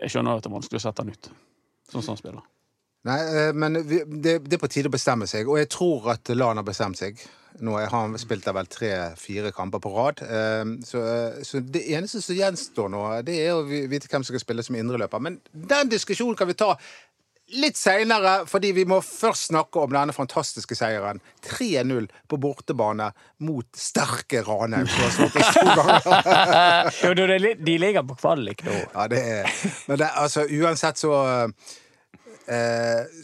jeg 0.00 0.14
skjønner 0.14 0.38
at 0.38 0.44
det 0.44 0.50
er 0.52 0.56
vanskelig 0.56 0.80
å 0.80 0.86
sette 0.86 1.04
han 1.04 1.12
ut, 1.12 1.32
sånn 1.92 2.04
som 2.04 2.14
han 2.14 2.22
spiller. 2.22 2.48
Nei, 3.04 3.18
eh, 3.48 3.52
men 3.52 3.80
vi- 3.88 4.04
det, 4.06 4.38
det 4.46 4.52
er 4.58 4.62
på 4.62 4.68
tide 4.70 4.88
å 4.88 4.92
bestemme 4.94 5.26
seg, 5.26 5.48
og 5.50 5.58
jeg 5.58 5.68
tror 5.74 6.10
at 6.14 6.28
Lan 6.36 6.56
har 6.60 6.64
bestemt 6.66 6.96
seg. 7.00 7.18
Nå 7.60 7.74
har 7.76 7.90
han 7.92 8.14
spilt 8.18 8.44
der 8.46 8.54
vel 8.56 8.66
tre-fire 8.70 9.50
kamper 9.52 9.78
på 9.82 9.90
rad. 9.92 10.22
eh, 10.22 10.64
Så, 10.86 11.02
eh, 11.04 11.42
så 11.44 11.60
det 11.60 11.82
eneste 11.90 12.22
som 12.22 12.36
gjenstår 12.38 12.88
nå, 12.90 13.02
det 13.26 13.40
er 13.46 13.52
å 13.58 13.66
vite 13.66 14.08
hvem 14.08 14.22
som 14.24 14.32
skal 14.32 14.40
spille 14.40 14.62
som 14.64 14.76
indreløper. 14.78 15.20
Men 15.20 15.40
den 15.52 15.88
diskusjonen 15.92 16.36
kan 16.38 16.46
vi 16.48 16.54
ta 16.54 16.76
litt 17.52 17.76
seinere, 17.76 18.46
fordi 18.48 18.70
vi 18.72 18.84
må 18.88 19.02
først 19.04 19.50
snakke 19.50 19.76
om 19.82 19.90
denne 19.92 20.14
fantastiske 20.16 20.74
seieren. 20.78 21.20
3-0 21.44 22.06
på 22.30 22.38
bortebane 22.40 23.10
mot 23.44 23.66
sterke 23.76 24.40
Ranheim. 24.46 24.86
Jo, 27.04 27.12
de 27.14 27.76
ligger 27.78 28.02
på 28.08 28.16
kvalik 28.22 28.62
nå. 28.64 28.72
Ja, 28.94 29.04
det 29.10 29.20
er 29.20 29.50
Men 29.88 29.98
det, 30.00 30.08
altså, 30.16 30.46
uansett 30.48 30.96
så 31.02 31.12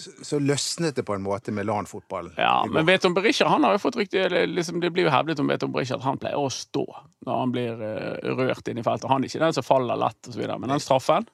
så- 0.00 0.24
Så 0.24 0.38
løsnet 0.40 0.94
det 0.96 1.04
på 1.06 1.14
en 1.14 1.22
måte 1.22 1.52
med 1.52 1.66
LAN-fotballen. 1.66 2.32
Ja, 2.36 2.64
men 2.70 2.86
Veton 2.86 3.14
Berisha 3.14 3.48
han 3.48 3.64
har 3.64 3.72
jo 3.76 3.78
fått 3.82 3.96
rykte 3.96 4.28
liksom, 4.46 4.80
Det 4.80 4.90
blir 4.92 5.04
jo 5.08 5.10
hevdet 5.10 5.40
om 5.40 5.48
Veton 5.48 5.72
Berisha 5.72 5.94
at 5.98 6.02
han 6.06 6.18
pleier 6.18 6.38
å 6.38 6.48
stå 6.50 6.84
når 7.26 7.38
han 7.42 7.52
blir 7.52 7.82
eh, 7.82 8.30
rørt 8.38 8.68
inn 8.68 8.78
i 8.78 8.82
feltet. 8.86 9.08
Han 9.10 9.24
er 9.24 9.28
ikke 9.28 9.40
den 9.42 9.52
som 9.52 9.66
faller 9.66 9.96
lett, 10.00 10.28
osv. 10.28 10.46
Men 10.58 10.70
den 10.70 10.80
straffen, 10.80 11.26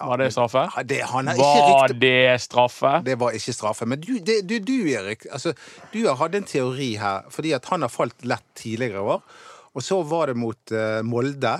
var 0.00 0.18
det 0.18 0.32
straffe? 0.34 0.64
Ja, 0.74 0.82
det, 0.82 1.02
Var 1.38 1.92
det 2.02 2.40
straffe? 2.42 3.02
Det 3.04 3.14
var 3.18 3.30
ikke 3.36 3.54
straffe. 3.54 3.86
Men 3.86 4.00
du, 4.00 4.18
det, 4.18 4.40
du, 4.46 4.58
du 4.58 4.90
Erik, 4.90 5.26
altså, 5.32 5.52
du 5.92 6.00
har 6.08 6.16
hatt 6.18 6.34
en 6.34 6.42
teori 6.50 6.96
her, 6.98 7.22
fordi 7.30 7.52
at 7.54 7.64
han 7.70 7.82
har 7.86 7.92
falt 7.94 8.24
lett 8.26 8.42
tidligere 8.58 8.98
i 8.98 9.12
år. 9.14 9.22
Og 9.74 9.82
så 9.82 10.00
var 10.06 10.26
det 10.30 10.36
mot 10.38 10.74
uh, 10.74 11.00
Molde, 11.06 11.54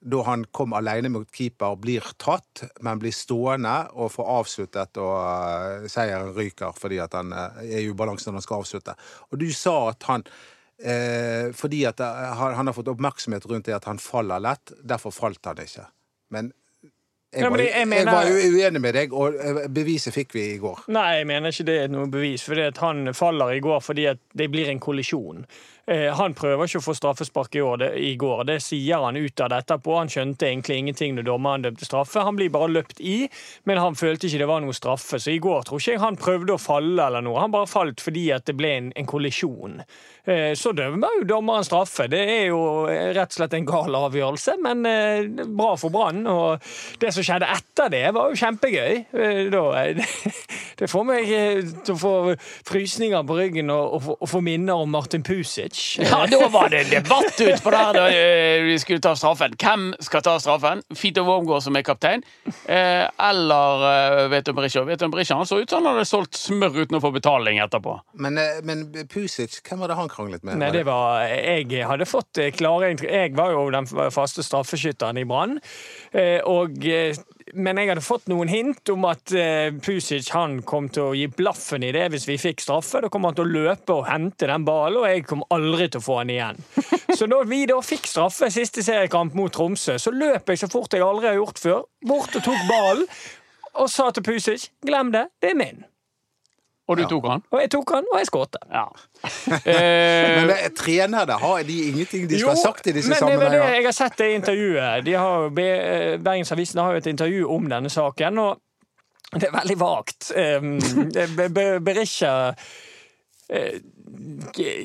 da 0.00 0.22
han 0.24 0.46
kom 0.56 0.72
alene 0.72 1.10
mot 1.12 1.28
keeper, 1.36 1.76
blir 1.76 2.04
tatt, 2.20 2.62
men 2.80 3.00
blir 3.02 3.12
stående 3.12 3.74
og 3.92 4.12
får 4.14 4.30
avsluttet, 4.38 5.00
og 5.02 5.16
eh, 5.20 5.88
seieren 5.92 6.32
ryker 6.36 6.72
fordi 6.76 7.02
han 7.02 7.34
eh, 7.36 7.60
er 7.66 7.82
i 7.82 7.90
ubalanse 7.92 8.30
når 8.30 8.40
han 8.40 8.46
skal 8.46 8.62
avslutte. 8.64 8.96
Og 9.28 9.42
du 9.42 9.50
sa 9.52 9.74
at 9.90 10.08
han 10.08 10.24
eh, 10.80 11.50
fordi 11.56 11.84
at 11.90 12.00
eh, 12.00 12.32
han, 12.40 12.64
har 12.64 12.76
fått 12.76 12.88
oppmerksomhet 12.94 13.44
rundt 13.50 13.68
det 13.68 13.76
at 13.76 13.90
han 13.90 14.00
faller 14.00 14.40
lett, 14.40 14.72
derfor 14.80 15.12
falt 15.12 15.44
han 15.50 15.60
ikke. 15.60 15.84
Men 16.32 16.52
jeg, 17.30 17.50
var, 17.50 17.60
jeg- 17.62 17.86
mener... 17.86 18.00
jeg 18.00 18.32
var 18.32 18.54
uenig 18.56 18.80
med 18.82 18.96
deg, 18.96 19.12
og 19.14 19.36
beviset 19.70 20.14
fikk 20.16 20.32
vi 20.34 20.46
i 20.54 20.60
går. 20.62 20.86
Nei, 20.90 21.20
jeg 21.20 21.28
mener 21.30 21.52
ikke 21.52 21.66
det 21.68 21.76
er 21.84 21.92
noe 21.92 22.08
bevis. 22.10 22.42
For 22.48 22.58
han 22.80 23.12
faller 23.14 23.52
i 23.54 23.60
går 23.62 23.84
fordi 23.84 24.08
det 24.34 24.48
blir 24.50 24.72
en 24.72 24.80
kollisjon. 24.82 25.44
Eh, 25.90 26.06
han 26.14 26.36
prøver 26.38 26.68
ikke 26.68 26.78
å 26.78 26.84
få 26.84 26.94
straffespark 26.94 27.56
i, 27.58 27.62
år, 27.66 27.80
det, 27.82 27.88
i 27.98 28.12
går. 28.20 28.44
Det 28.46 28.60
sier 28.62 29.02
han 29.02 29.16
ut 29.18 29.42
av 29.42 29.50
det 29.50 29.58
etterpå. 29.64 29.96
Han 29.98 30.12
skjønte 30.12 30.46
egentlig 30.46 30.76
ingenting 30.78 31.16
når 31.16 31.26
dommeren 31.26 31.64
dømte 31.64 31.88
straffe. 31.88 32.22
Han 32.22 32.38
blir 32.38 32.52
bare 32.54 32.70
løpt 32.70 33.02
i, 33.02 33.24
men 33.66 33.80
han 33.82 33.98
følte 33.98 34.28
ikke 34.28 34.44
det 34.44 34.48
var 34.52 34.62
noe 34.62 34.76
straffe. 34.76 35.18
Så 35.18 35.34
i 35.34 35.40
går 35.42 35.66
tror 35.66 35.82
ikke 35.82 35.96
jeg 35.96 36.02
han 36.04 36.20
prøvde 36.20 36.54
å 36.54 36.62
falle 36.62 37.08
eller 37.08 37.26
noe. 37.26 37.40
Han 37.42 37.54
bare 37.54 37.66
falt 37.70 38.04
fordi 38.04 38.28
at 38.36 38.46
det 38.46 38.54
ble 38.60 38.70
en, 38.76 38.92
en 38.94 39.10
kollisjon. 39.10 39.80
Eh, 40.30 40.52
så 40.54 40.70
dømmer 40.78 41.16
jo 41.18 41.26
dommeren 41.32 41.66
straffe. 41.66 42.06
Det 42.12 42.22
er 42.36 42.46
jo 42.52 42.62
rett 42.86 43.34
og 43.34 43.40
slett 43.40 43.58
en 43.58 43.66
gal 43.66 43.98
avgjørelse, 44.04 44.56
men 44.62 44.86
eh, 44.86 45.42
bra 45.42 45.72
for 45.80 45.90
Brann. 45.90 46.22
Og 46.30 46.70
det 47.02 47.10
som 47.16 47.26
skjedde 47.26 47.50
etter 47.50 47.90
det, 47.90 48.04
var 48.14 48.30
jo 48.30 48.38
kjempegøy. 48.38 49.02
Da, 49.50 49.66
det 50.78 50.92
får 50.94 51.10
meg 51.10 51.34
til 51.82 51.96
å 51.96 52.00
få 52.06 52.14
frysninger 52.38 53.26
på 53.26 53.42
ryggen 53.42 53.74
og, 53.74 53.98
og, 53.98 54.10
og 54.20 54.34
få 54.36 54.44
minner 54.44 54.78
om 54.78 54.94
Martin 54.94 55.26
Pusic. 55.26 55.79
Ja, 56.00 56.22
da 56.30 56.48
var 56.52 56.70
det 56.72 56.84
debatt 56.90 57.40
utpå 57.40 57.72
der 57.74 57.92
da 57.96 58.06
eh, 58.12 58.62
vi 58.66 58.78
skulle 58.82 59.02
ta 59.04 59.14
straffen. 59.18 59.56
Hvem 59.60 59.90
skal 60.00 60.24
ta 60.26 60.36
straffen? 60.42 60.84
Fito 60.96 61.24
Wormgård 61.26 61.64
som 61.64 61.76
er 61.78 61.84
kaptein, 61.86 62.24
eh, 62.66 63.06
eller 63.30 64.28
du 64.28 64.30
Veton 64.32 64.56
Berisha? 64.56 64.84
Veton 64.84 65.10
Berisha 65.10 65.36
han 65.36 65.46
så 65.46 65.60
ut 65.60 65.70
som 65.70 65.84
han 65.84 65.94
hadde 65.94 66.08
solgt 66.08 66.38
smør 66.38 66.82
uten 66.82 66.98
å 66.98 67.02
få 67.02 67.12
betaling 67.14 67.60
etterpå. 67.62 67.96
Men, 68.14 68.38
eh, 68.38 68.60
men 68.62 68.86
Pusic, 69.10 69.60
hvem 69.66 69.82
var 69.82 69.92
det 69.92 69.98
han 69.98 70.08
kranglet 70.08 70.44
med? 70.46 70.58
Nei, 70.60 70.70
det 70.74 70.84
var 70.88 71.24
Jeg 71.26 71.86
hadde 71.88 72.08
fått 72.08 72.38
eh, 72.38 72.50
klare 72.54 72.94
Jeg 72.96 73.34
var 73.36 73.54
jo 73.54 73.68
den 73.74 73.88
faste 74.14 74.44
straffeskytteren 74.46 75.20
i 75.20 75.26
Brann. 75.28 75.58
Eh, 76.12 76.38
og 76.46 76.78
eh, 76.86 77.16
men 77.54 77.78
jeg 77.80 77.90
hadde 77.90 78.04
fått 78.04 78.28
noen 78.30 78.50
hint 78.50 78.90
om 78.92 79.06
at 79.08 79.32
eh, 79.36 79.72
Pusic 79.82 80.28
han 80.34 80.58
kom 80.66 80.88
til 80.92 81.08
å 81.08 81.16
gi 81.16 81.26
blaffen 81.32 81.84
i 81.86 81.92
det 81.94 82.06
hvis 82.12 82.26
vi 82.28 82.38
fikk 82.40 82.62
straffe. 82.64 83.02
Da 83.02 83.10
kom 83.12 83.26
han 83.28 83.36
til 83.38 83.46
å 83.46 83.52
løpe 83.54 83.96
og 83.96 84.08
hente 84.08 84.48
den 84.50 84.66
ballen, 84.66 85.00
og 85.02 85.08
jeg 85.08 85.26
kom 85.28 85.44
aldri 85.54 85.88
til 85.90 86.02
å 86.02 86.06
få 86.06 86.20
han 86.20 86.32
igjen. 86.34 86.60
Så 87.18 87.28
når 87.30 87.50
vi 87.50 87.64
da 87.70 87.80
fikk 87.84 88.08
straffe 88.10 88.50
siste 88.52 88.84
seriekamp 88.86 89.36
mot 89.38 89.52
Tromsø, 89.54 89.98
så 90.00 90.12
løp 90.14 90.48
jeg 90.48 90.60
så 90.62 90.68
fort 90.70 90.94
jeg 90.94 91.02
aldri 91.04 91.32
har 91.32 91.38
gjort 91.40 91.58
før, 91.60 91.82
bort 92.06 92.36
og 92.38 92.44
tok 92.46 92.66
ballen 92.68 93.06
og 93.80 93.90
sa 93.90 94.08
til 94.14 94.24
Pusic 94.26 94.70
glem 94.86 95.12
det, 95.14 95.26
det 95.42 95.52
er 95.52 95.58
min. 95.58 95.82
Og 96.90 96.98
du 96.98 97.04
tok 97.06 97.26
han? 97.30 97.42
Og 97.54 97.60
jeg 97.62 97.70
tok 97.70 97.92
han, 97.94 98.08
og 98.12 98.18
jeg 98.18 98.28
skåret. 98.30 98.56
Ja. 98.72 98.86
Eh, 99.70 100.36
Men 100.36 100.48
det, 100.50 100.56
trenere, 100.78 101.36
har 101.42 101.62
de 101.68 101.76
ingenting 101.90 102.26
de 102.30 102.38
skal 102.40 102.54
ha 102.54 102.56
sagt 102.60 102.86
i 102.90 102.94
disse 102.96 103.14
sammenhengene? 103.14 103.60
jeg 103.76 103.84
har 103.86 103.94
sett 103.96 104.16
det 104.18 104.30
intervjuet. 104.38 105.04
De 105.06 105.14
har, 105.18 105.46
eh, 105.60 106.16
Bergens 106.22 106.52
Avisen 106.54 106.80
har 106.82 106.92
jo 106.96 107.02
et 107.02 107.06
intervju 107.12 107.46
om 107.54 107.68
denne 107.70 107.90
saken, 107.92 108.38
og 108.42 108.60
det 109.36 109.46
er 109.50 109.54
veldig 109.54 109.76
vagt. 109.80 110.30
Um, 110.34 110.78
Be- 111.36 111.48
Be- 111.54 111.80
Berisha 111.86 112.32
eh, 113.50 113.78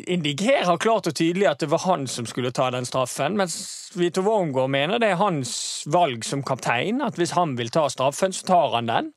indikerer 0.07 0.77
klart 0.81 1.07
og 1.09 1.15
tydelig 1.17 1.47
at 1.49 1.63
det 1.63 1.69
var 1.71 1.81
han 1.87 2.05
som 2.11 2.27
skulle 2.29 2.51
ta 2.55 2.69
den 2.75 2.85
straffen, 2.85 3.37
mens 3.39 3.57
Vito 3.95 4.21
Wormgård 4.25 4.69
mener 4.73 4.99
det 5.01 5.13
er 5.13 5.21
hans 5.21 5.55
valg 5.91 6.25
som 6.27 6.43
kaptein, 6.45 7.01
at 7.05 7.17
hvis 7.19 7.33
han 7.37 7.55
vil 7.57 7.71
ta 7.73 7.87
straffen, 7.89 8.33
så 8.35 8.45
tar 8.51 8.75
han 8.75 8.89
den. 8.91 9.11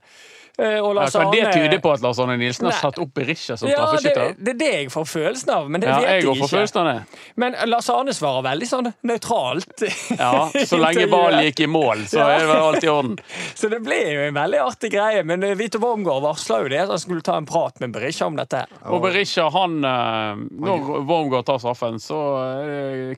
Eh, 0.58 0.80
Og 0.82 0.88
Ja, 0.90 0.92
Lars 1.02 1.12
kan 1.12 1.30
det 1.30 1.52
tyde 1.54 1.78
på 1.80 1.92
at 1.94 2.00
Lars 2.02 2.18
Arne 2.18 2.34
Nilsen 2.36 2.66
har 2.66 2.72
Nei. 2.72 2.80
satt 2.80 2.98
opp 2.98 3.12
Berisha 3.14 3.56
som 3.56 3.68
Ja, 3.68 3.76
det, 3.92 4.00
straffeskytter? 4.02 4.34
det 4.42 4.50
er 4.54 4.58
det 4.58 4.70
jeg 4.74 4.88
får 4.90 5.04
følelsen 5.06 5.50
av, 5.54 5.68
men 5.70 5.80
det 5.80 5.88
Ja, 5.88 5.98
vet 6.00 6.08
jeg 6.08 6.22
jeg 6.24 6.42
ikke. 6.42 6.80
av 6.80 6.86
det. 6.88 7.20
Men 7.36 7.54
Lars 7.70 7.88
Arne 7.94 8.10
svarer 8.16 8.42
veldig 8.42 8.66
sånn 8.66 8.88
nøytralt. 9.06 9.84
Ja, 10.18 10.48
Så 10.66 10.80
lenge 10.82 11.06
ballen 11.10 11.44
gikk 11.46 11.60
i 11.60 11.66
mål, 11.70 12.02
så 12.10 12.24
er 12.26 12.42
det 12.48 12.56
alt 12.58 12.84
i 12.84 12.88
orden. 12.90 13.14
Så 13.60 13.70
det 13.70 13.78
ble 13.86 14.00
jo 14.02 14.20
en 14.26 14.34
veldig 14.34 14.58
artig 14.64 14.90
greie. 14.92 15.22
Men 15.24 15.42
eh, 15.46 15.54
Vito 15.54 15.78
Wormgård 15.78 16.22
varsla 16.26 16.58
jo 16.64 16.68
det 16.74 16.80
at 16.82 16.90
han 16.90 16.98
skulle 16.98 17.22
ta 17.22 17.36
en 17.38 17.46
prat 17.46 17.78
med 17.80 17.92
Berisha 17.94 18.26
om 18.26 18.34
dette. 18.36 18.64
Og 18.90 19.00
Berisha, 19.02 19.46
han 19.54 19.78
eh, 19.84 20.42
Når 20.58 21.06
Wormgård 21.06 21.46
tar 21.46 21.58
straffen, 21.62 22.00
så 22.02 22.18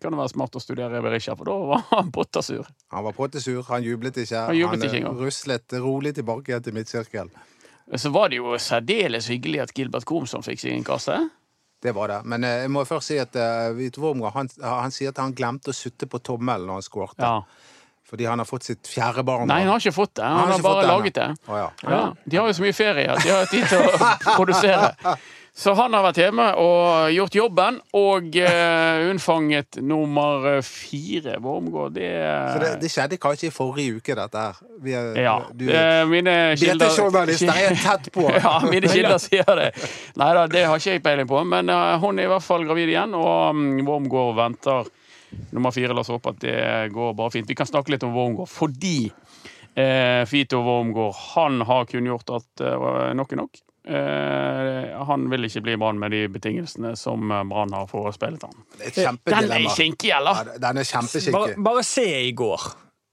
kan 0.01 0.13
det 0.13 0.21
være 0.21 0.33
smart 0.35 0.57
å 0.57 0.61
studere 0.63 1.01
Berisha, 1.03 1.35
for 1.41 1.49
da 1.49 1.57
var 1.73 1.83
han 1.95 2.13
pottesur. 2.13 2.69
Han 2.93 3.05
var 3.09 3.17
pottesur, 3.17 3.63
han 3.69 3.83
jublet 3.87 4.21
ikke. 4.27 4.45
Han 4.51 4.57
jublet 4.61 4.85
ikke 4.85 5.01
engang. 5.01 5.19
ruslet 5.25 5.73
rolig 5.81 6.15
tilbake 6.21 6.61
til 6.61 6.75
midtsirkel. 6.77 7.30
Så 7.99 8.13
var 8.15 8.31
det 8.31 8.39
jo 8.39 8.55
særdeles 8.61 9.27
hyggelig 9.33 9.65
at 9.65 9.75
Gilbert 9.75 10.07
Komsom 10.07 10.45
fikk 10.47 10.61
sin 10.63 10.85
kasse. 10.87 11.17
Det 11.83 11.95
var 11.97 12.13
det. 12.13 12.21
Men 12.29 12.45
eh, 12.45 12.63
jeg 12.67 12.71
må 12.71 12.85
først 12.85 13.11
si 13.11 13.19
at 13.19 13.35
Wormgård 13.35 14.37
han, 14.37 14.51
han 14.63 14.95
sier 14.95 15.15
at 15.15 15.19
han 15.23 15.35
glemte 15.35 15.73
å 15.73 15.77
sutte 15.77 16.07
på 16.11 16.21
tommelen 16.23 16.69
når 16.69 16.81
han 16.83 16.87
skårte. 16.87 17.25
Ja. 17.25 17.71
Fordi 18.11 18.27
han 18.27 18.39
har 18.43 18.47
fått 18.47 18.67
sitt 18.67 18.89
fjerde 18.91 19.23
barn. 19.23 19.47
Nei, 19.47 19.61
han 19.63 19.71
har 19.71 19.83
ikke 19.83 19.95
fått 19.95 20.17
det. 20.19 20.27
Han, 20.27 20.39
har 20.39 20.53
har 20.57 20.63
bare 20.65 20.87
laget 20.89 21.15
det. 21.15 21.29
Oh, 21.47 21.59
ja. 21.59 21.69
Ja, 21.87 22.01
de 22.25 22.41
har 22.41 22.49
jo 22.51 22.57
så 22.59 22.65
mye 22.65 22.75
ferie 22.75 23.07
at 23.13 23.23
de 23.23 23.31
har 23.31 23.47
tid 23.53 23.69
til 23.71 23.85
å 23.87 24.09
produsere. 24.41 25.15
Så 25.61 25.75
han 25.77 25.93
har 25.93 26.01
vært 26.07 26.17
hjemme 26.23 26.45
og 26.57 27.11
gjort 27.13 27.35
jobben, 27.37 27.79
og 27.99 28.37
uh, 28.41 29.03
unnfanget 29.11 29.77
nummer 29.85 30.63
fire. 30.65 31.35
Wormgård, 31.45 31.99
det, 31.99 32.09
Så 32.55 32.63
det, 32.63 32.71
det 32.81 32.91
skjedde 32.95 33.19
kanskje 33.21 33.51
i 33.51 33.53
forrige 33.53 33.99
uke, 33.99 34.17
dette 34.17 34.45
her. 34.47 34.63
Vi 34.81 34.95
er, 34.97 35.11
Ja. 35.21 35.35
du, 35.53 35.67
uh, 35.69 36.07
mine 36.09 36.37
BT-journalister 36.57 37.53
er 37.53 37.77
tett 37.77 38.09
på. 38.15 38.25
ja, 38.41 38.55
mine 38.73 38.89
kilder 38.89 39.21
sier 39.21 39.53
det. 39.61 39.69
Nei 40.17 40.33
da, 40.39 40.49
det 40.49 40.65
har 40.65 40.81
ikke 40.81 40.97
jeg 40.97 41.05
peiling 41.05 41.29
på, 41.29 41.45
men 41.53 41.69
uh, 41.69 41.93
hun 42.01 42.17
er 42.17 42.31
i 42.31 42.33
hvert 42.33 42.49
fall 42.49 42.65
gravid 42.65 42.95
igjen, 42.97 43.13
og 43.21 43.53
um, 43.53 43.65
Wormgård 43.85 44.39
venter 44.41 44.89
nummer 45.53 45.77
fire. 45.77 45.93
La 45.93 46.01
oss 46.01 46.15
håpe 46.15 46.39
at 46.39 46.41
det 46.41 46.61
går 46.97 47.13
bare 47.21 47.37
fint. 47.37 47.53
Vi 47.53 47.59
kan 47.59 47.69
snakke 47.69 47.93
litt 47.93 48.09
om 48.09 48.17
Wormgård 48.17 48.49
fordi 48.49 49.11
Fito 50.27 50.59
Wormgård 50.67 51.15
han 51.31 51.61
har 51.65 51.85
kunngjort 51.89 52.33
at 52.35 52.63
nok 53.17 53.37
er 53.37 53.39
nok. 53.39 53.61
Eh, 53.89 55.05
han 55.09 55.25
vil 55.33 55.49
ikke 55.49 55.63
bli 55.65 55.77
Brann 55.81 55.99
med 56.01 56.13
de 56.13 56.27
betingelsene 56.29 56.93
som 57.01 57.31
eh, 57.33 57.47
Brann 57.49 57.73
har 57.73 57.89
forespeilet 57.89 58.45
ham. 58.45 58.63
Det 58.77 58.93
et 58.93 59.25
Den 59.25 59.51
er 59.57 59.67
kinkig, 59.73 60.13
eller? 60.17 60.45
Ja, 60.45 60.61
den 60.69 60.83
er 60.83 61.33
Bare, 61.33 61.55
bare 61.57 61.85
se 61.87 62.07
i 62.29 62.33
går. 62.37 62.69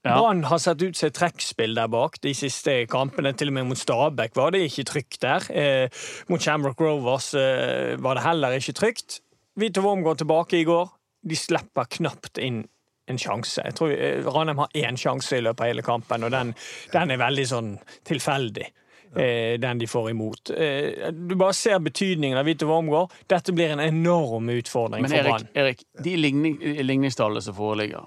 Ja. 0.06 0.18
Brann 0.20 0.44
har 0.46 0.60
sett 0.62 0.82
ut 0.84 0.96
seg 0.96 1.14
trekkspill 1.16 1.74
der 1.76 1.88
bak 1.90 2.20
de 2.22 2.34
siste 2.36 2.84
kampene. 2.90 3.32
Til 3.36 3.50
og 3.50 3.56
med 3.56 3.70
mot 3.70 3.80
Stabæk 3.80 4.36
var 4.38 4.52
det 4.54 4.62
ikke 4.68 4.86
trygt 4.92 5.20
der. 5.24 5.48
Eh, 5.50 6.04
mot 6.28 6.42
Shamrock 6.42 6.80
Rovers 6.80 7.32
eh, 7.34 7.96
var 7.98 8.18
det 8.20 8.26
heller 8.28 8.56
ikke 8.60 8.76
trygt. 8.78 9.20
Vito 9.58 9.82
Wormgård 9.82 10.20
tilbake 10.22 10.60
i 10.60 10.66
går. 10.68 10.92
De 11.28 11.36
slipper 11.36 11.88
knapt 11.98 12.38
inn 12.38 12.62
en 13.08 13.18
sjanse. 13.18 13.62
Jeg 13.64 13.74
tror 13.78 13.92
eh, 13.94 14.20
Ranheim 14.26 14.62
har 14.62 14.76
én 14.76 15.00
sjanse 15.00 15.40
i 15.40 15.42
løpet 15.44 15.64
av 15.64 15.72
hele 15.72 15.84
kampen, 15.86 16.26
og 16.28 16.34
den, 16.34 16.54
den 16.92 17.14
er 17.14 17.20
veldig 17.20 17.46
sånn 17.50 17.72
tilfeldig. 18.08 18.68
Eh, 19.16 19.58
Den 19.60 19.78
de 19.78 19.86
får 19.86 20.10
imot. 20.10 20.50
Eh, 20.50 21.10
Du 21.12 21.34
bare 21.36 21.52
ser 21.54 21.78
betydningen 21.78 22.38
av 22.38 22.44
Vito 22.44 22.66
Wormgård. 22.66 23.12
Dette 23.26 23.52
blir 23.52 23.70
en 23.70 23.80
enorm 23.80 24.48
utfordring 24.48 25.02
Men 25.02 25.10
for 25.10 25.18
Erik, 25.18 25.28
Brann. 25.30 25.48
Erik 25.54 25.82
de 26.04 26.16
ligning, 26.16 26.58
ligningstallene 26.82 27.42
som 27.42 27.54
foreligger 27.54 28.06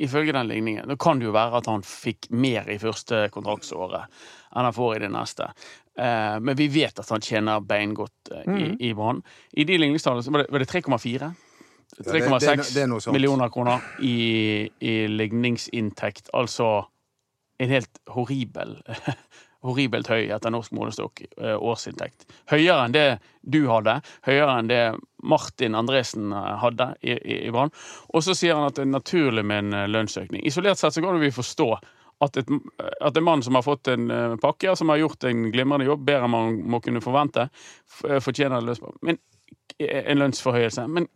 Ifølge 0.00 0.32
den 0.32 0.48
ligningen 0.48 0.86
Nå 0.88 0.94
kan 0.96 1.18
det 1.20 1.26
jo 1.26 1.32
være 1.34 1.58
at 1.60 1.66
han 1.68 1.82
fikk 1.84 2.30
mer 2.32 2.64
i 2.72 2.78
første 2.80 3.26
kontraktsåret 3.34 4.06
enn 4.56 4.64
han 4.64 4.72
får 4.72 4.96
i 4.96 5.00
det 5.04 5.10
neste. 5.12 5.50
Eh, 6.00 6.38
men 6.40 6.56
vi 6.56 6.66
vet 6.72 6.98
at 6.98 7.08
han 7.12 7.20
tjener 7.20 7.60
beingodt 7.60 8.30
eh, 8.32 8.48
i, 8.56 8.88
i 8.88 8.94
Brann. 8.94 9.20
I 9.52 9.64
de 9.68 9.76
ligningstallene 9.78 10.32
var 10.32 10.46
det, 10.48 10.58
det 10.64 10.70
3,4? 10.72 11.30
det- 11.98 12.06
det 12.06 12.22
er 12.22 12.28
no- 12.30 12.38
3,6 12.40 12.72
det 12.74 12.82
er 12.82 12.86
noe 12.88 13.00
sånt. 13.04 13.12
millioner 13.12 13.48
kroner 13.52 13.80
i, 14.02 14.70
i 14.80 14.94
ligningsinntekt. 15.10 16.30
Altså 16.32 16.86
en 17.60 17.68
helt 17.68 18.00
horribel 18.08 18.78
horribelt 19.66 20.08
høy 20.10 20.30
etter 20.32 20.52
norsk 20.52 20.72
målestokk 20.76 21.22
eh, 21.26 21.56
årsinntekt. 21.56 22.26
Høyere 22.50 22.86
enn 22.86 22.96
det 22.96 23.06
du 23.40 23.62
hadde, 23.68 23.98
høyere 24.26 24.56
enn 24.58 24.70
det 24.70 24.82
Martin 25.26 25.76
Andresen 25.78 26.32
eh, 26.32 26.50
hadde 26.62 26.90
i, 27.02 27.14
i, 27.16 27.38
i 27.48 27.54
Brann. 27.54 27.72
Og 28.14 28.24
så 28.24 28.36
sier 28.36 28.56
han 28.56 28.68
at 28.68 28.78
det 28.78 28.86
er 28.86 28.92
naturlig 28.94 29.44
med 29.46 29.66
en 29.66 29.78
eh, 29.82 29.88
lønnsøkning. 29.90 30.44
Isolert 30.48 30.80
sett 30.80 30.96
så 30.96 31.04
kan 31.04 31.20
vi 31.20 31.32
forstå 31.34 31.70
at, 32.20 32.36
et, 32.36 32.52
at 33.00 33.16
en 33.16 33.24
mann 33.24 33.44
som 33.44 33.56
har 33.56 33.64
fått 33.64 33.88
en 33.88 34.10
pakke, 34.42 34.74
som 34.76 34.92
har 34.92 34.98
gjort 35.00 35.24
en 35.24 35.46
glimrende 35.54 35.86
jobb, 35.88 36.02
bedre 36.04 36.26
enn 36.26 36.34
man 36.34 36.58
må 36.68 36.82
kunne 36.84 37.00
forvente, 37.00 37.46
fortjener 38.20 38.60
en 38.60 40.20
lønnsforhøyelse. 40.20 40.84
Men 40.92 41.08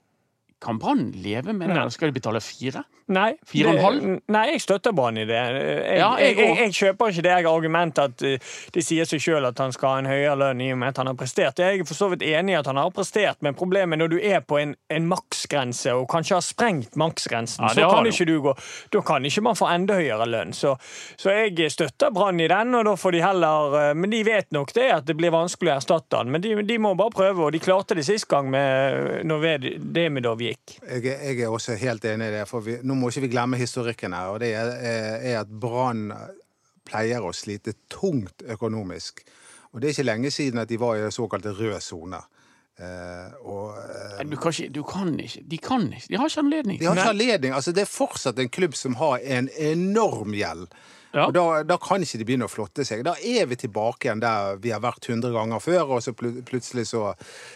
kan 0.65 0.81
Brann 0.83 1.11
leve 1.23 1.53
med 1.53 1.69
det? 1.71 1.77
Nei. 1.77 1.89
Skal 1.95 2.11
de 2.11 2.17
betale 2.21 2.41
fire? 2.45 2.85
Nei, 3.13 3.35
Fire 3.45 3.73
det- 3.77 3.83
halv? 3.85 4.05
Nei, 4.33 4.43
jeg 4.55 4.61
støtter 4.65 4.95
Brann 4.97 5.19
i 5.21 5.27
det. 5.29 5.37
Jeg, 5.37 5.99
Ja, 6.01 6.15
jeg 6.17 6.39
jeg, 6.39 6.55
jeg, 6.57 6.71
kjøper 6.73 7.11
ikke 7.13 7.23
det 7.27 7.33
argumentet 7.37 7.99
at 8.01 8.23
uh, 8.25 8.55
de 8.73 8.81
sier 8.83 9.05
seg 9.05 9.21
sjøl 9.21 9.45
at 9.45 9.59
han 9.61 9.75
skal 9.77 9.91
ha 9.91 9.99
en 10.01 10.09
høyere 10.09 10.39
lønn 10.41 10.63
i 10.65 10.71
og 10.73 10.79
med 10.81 10.89
at 10.95 11.01
han 11.03 11.11
har 11.11 11.19
prestert. 11.21 11.61
Jeg 11.61 11.83
er 11.83 11.85
for 11.85 11.99
så 11.99 12.09
vidt 12.15 12.25
enig 12.25 12.55
i 12.55 12.57
at 12.57 12.71
han 12.71 12.81
har 12.81 12.89
prestert, 12.97 13.43
men 13.45 13.53
problemet 13.59 14.01
når 14.01 14.09
du 14.15 14.17
er 14.25 14.41
på 14.41 14.57
en, 14.63 14.73
en 14.89 15.09
maksgrense 15.11 15.93
og 15.93 16.07
kanskje 16.15 16.39
har 16.39 16.47
sprengt 16.47 16.97
maksgrensen, 16.97 17.67
Ja, 17.69 17.75
så 17.77 17.91
kan 17.93 18.09
ikke 18.09 18.25
du 18.31 18.39
gå 18.49 18.55
Da 18.97 19.03
kan 19.05 19.29
ikke 19.29 19.43
man 19.45 19.61
få 19.61 19.69
enda 19.75 20.01
høyere 20.01 20.25
lønn. 20.33 20.57
Så, 20.57 20.73
så 21.21 21.37
jeg 21.37 21.71
støtter 21.77 22.09
Brann 22.17 22.41
i 22.41 22.49
den, 22.49 22.73
og 22.75 22.89
da 22.89 22.97
får 22.97 23.19
de 23.19 23.21
heller 23.27 23.77
uh, 23.91 23.95
Men 24.01 24.17
de 24.17 24.23
vet 24.25 24.49
nok 24.57 24.73
det 24.73 24.89
at 24.97 25.05
det 25.05 25.19
blir 25.21 25.35
vanskelig 25.35 25.75
å 25.75 25.77
erstatte 25.77 26.23
han. 26.23 26.33
Men 26.33 26.41
de, 26.41 26.57
de 26.65 26.81
må 26.81 26.95
bare 26.97 27.13
prøve, 27.13 27.51
og 27.51 27.53
de 27.53 27.61
klarte 27.61 27.95
det 28.01 28.09
sist 28.09 28.31
gang 28.33 28.49
med 28.49 29.27
når 29.29 29.45
Ved- 29.45 29.71
Demidov. 30.57 31.05
Jeg, 31.05 31.19
jeg 31.37 31.41
er 31.45 31.49
også 31.53 31.77
helt 31.81 32.05
enig 32.05 32.29
i 32.29 32.35
det, 32.39 32.45
for 32.49 32.61
vi, 32.65 32.77
nå 32.83 32.95
må 32.99 33.09
ikke 33.11 33.21
vi 33.27 33.33
glemme 33.35 33.57
historikken 33.61 34.13
her. 34.17 34.33
Og 34.35 34.41
det 34.41 34.53
er, 34.55 34.71
er- 34.75 35.19
er 35.33 35.41
at 35.41 35.49
Brann 35.61 36.13
pleier 36.85 37.25
å 37.25 37.33
slite 37.33 37.73
tungt 37.91 38.43
økonomisk. 38.47 39.23
Og 39.73 39.81
det 39.81 39.89
er 39.89 39.95
ikke 39.97 40.07
lenge 40.11 40.31
siden 40.31 40.61
at 40.63 40.69
de 40.69 40.77
var 40.79 40.97
i 41.01 41.11
såkalte 41.11 41.53
røde 41.57 41.81
soner. 41.83 42.23
Eh, 42.79 43.35
og 43.47 43.77
eh, 43.79 44.25
Du 44.27 44.37
kan 44.37 44.51
ikke, 44.53 44.69
du 44.75 44.83
kan 44.83 45.15
ikke. 45.21 45.43
De 45.51 45.59
kan 45.59 45.87
ikke. 45.93 46.09
De 46.11 46.17
har 46.19 46.27
ikke 46.31 46.41
anledning. 46.45 46.79
de 46.81 46.87
har 46.87 46.97
ikke 46.99 47.15
anledning. 47.15 47.55
Altså, 47.55 47.73
det 47.73 47.83
er 47.87 47.91
fortsatt 47.91 48.39
en 48.43 48.49
klubb 48.51 48.75
som 48.75 48.95
har 48.99 49.19
en 49.23 49.49
enorm 49.59 50.35
gjeld. 50.35 50.67
Ja. 51.15 51.29
Og 51.29 51.33
da, 51.37 51.43
da 51.63 51.77
kan 51.79 52.03
ikke 52.03 52.19
de 52.19 52.25
begynne 52.27 52.49
å 52.49 52.51
flotte 52.51 52.83
seg. 52.85 53.05
Da 53.07 53.13
er 53.23 53.47
vi 53.47 53.55
tilbake 53.61 54.09
igjen 54.09 54.19
der 54.23 54.57
vi 54.59 54.73
har 54.75 54.81
vært 54.83 55.07
100 55.07 55.31
ganger 55.31 55.63
før, 55.63 55.93
og 55.95 56.03
så 56.03 56.11
pl 56.19 56.33
plutselig 56.49 56.89
så, 56.91 57.13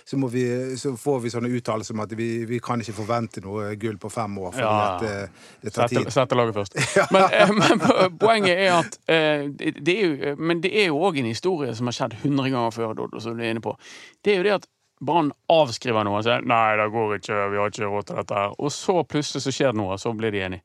så, 0.06 0.16
må 0.20 0.28
vi, 0.30 0.44
så 0.78 0.92
får 0.98 1.18
vi 1.24 1.32
sånne 1.34 1.50
uttalelser 1.58 1.96
om 1.96 2.04
at 2.04 2.14
vi, 2.14 2.28
vi 2.46 2.60
kan 2.62 2.78
ikke 2.84 2.94
forvente 3.00 3.42
noe 3.42 3.72
gull 3.82 3.98
på 3.98 4.10
fem 4.14 4.38
år, 4.38 4.52
fordi 4.54 4.68
Ja. 4.68 4.78
at 4.94 5.02
eh, 5.08 5.50
det 5.66 5.72
tar 5.74 5.88
Sette, 5.90 6.04
tid. 6.04 6.12
sette 6.14 6.38
laget 6.38 6.54
først. 6.60 6.78
Men, 7.16 7.26
eh, 7.34 7.52
men 7.60 8.18
poenget 8.22 8.54
er 8.68 8.72
at 8.78 8.98
eh, 9.10 9.48
det, 9.50 9.74
det 9.82 9.98
er 9.98 10.06
jo, 10.06 10.34
Men 10.38 10.60
det 10.62 10.70
er 10.78 10.88
jo 10.92 11.00
òg 11.08 11.18
en 11.18 11.28
historie 11.32 11.74
som 11.74 11.90
har 11.90 11.96
skjedd 11.98 12.14
100 12.22 12.50
ganger 12.54 12.70
før, 12.78 12.94
Dodo, 12.94 13.18
som 13.20 13.34
du 13.34 13.42
er 13.42 13.50
inne 13.56 13.64
på. 13.64 13.74
Det 14.22 14.36
er 14.36 14.40
jo 14.42 14.46
det 14.46 14.54
at 14.60 14.68
Brann 15.02 15.28
avskriver 15.50 16.02
noe 16.06 16.18
og 16.18 16.24
sier 16.26 16.42
nei, 16.46 16.76
det 16.78 16.88
går 16.94 17.12
ikke, 17.20 17.42
vi 17.52 17.58
har 17.60 17.68
ikke 17.70 17.90
råd 17.90 18.06
til 18.08 18.16
dette. 18.18 18.34
her. 18.34 18.54
Og 18.58 18.72
så 18.74 18.96
plutselig 19.06 19.44
så 19.44 19.52
skjer 19.54 19.74
det 19.74 19.78
noe, 19.82 19.98
så 20.02 20.10
blir 20.18 20.34
de 20.34 20.40
enige. 20.46 20.64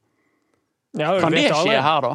Ja, 0.97 1.11
Kan 1.21 1.33
det 1.33 1.47
skje 1.49 1.77
her, 1.81 2.01
da? 2.05 2.13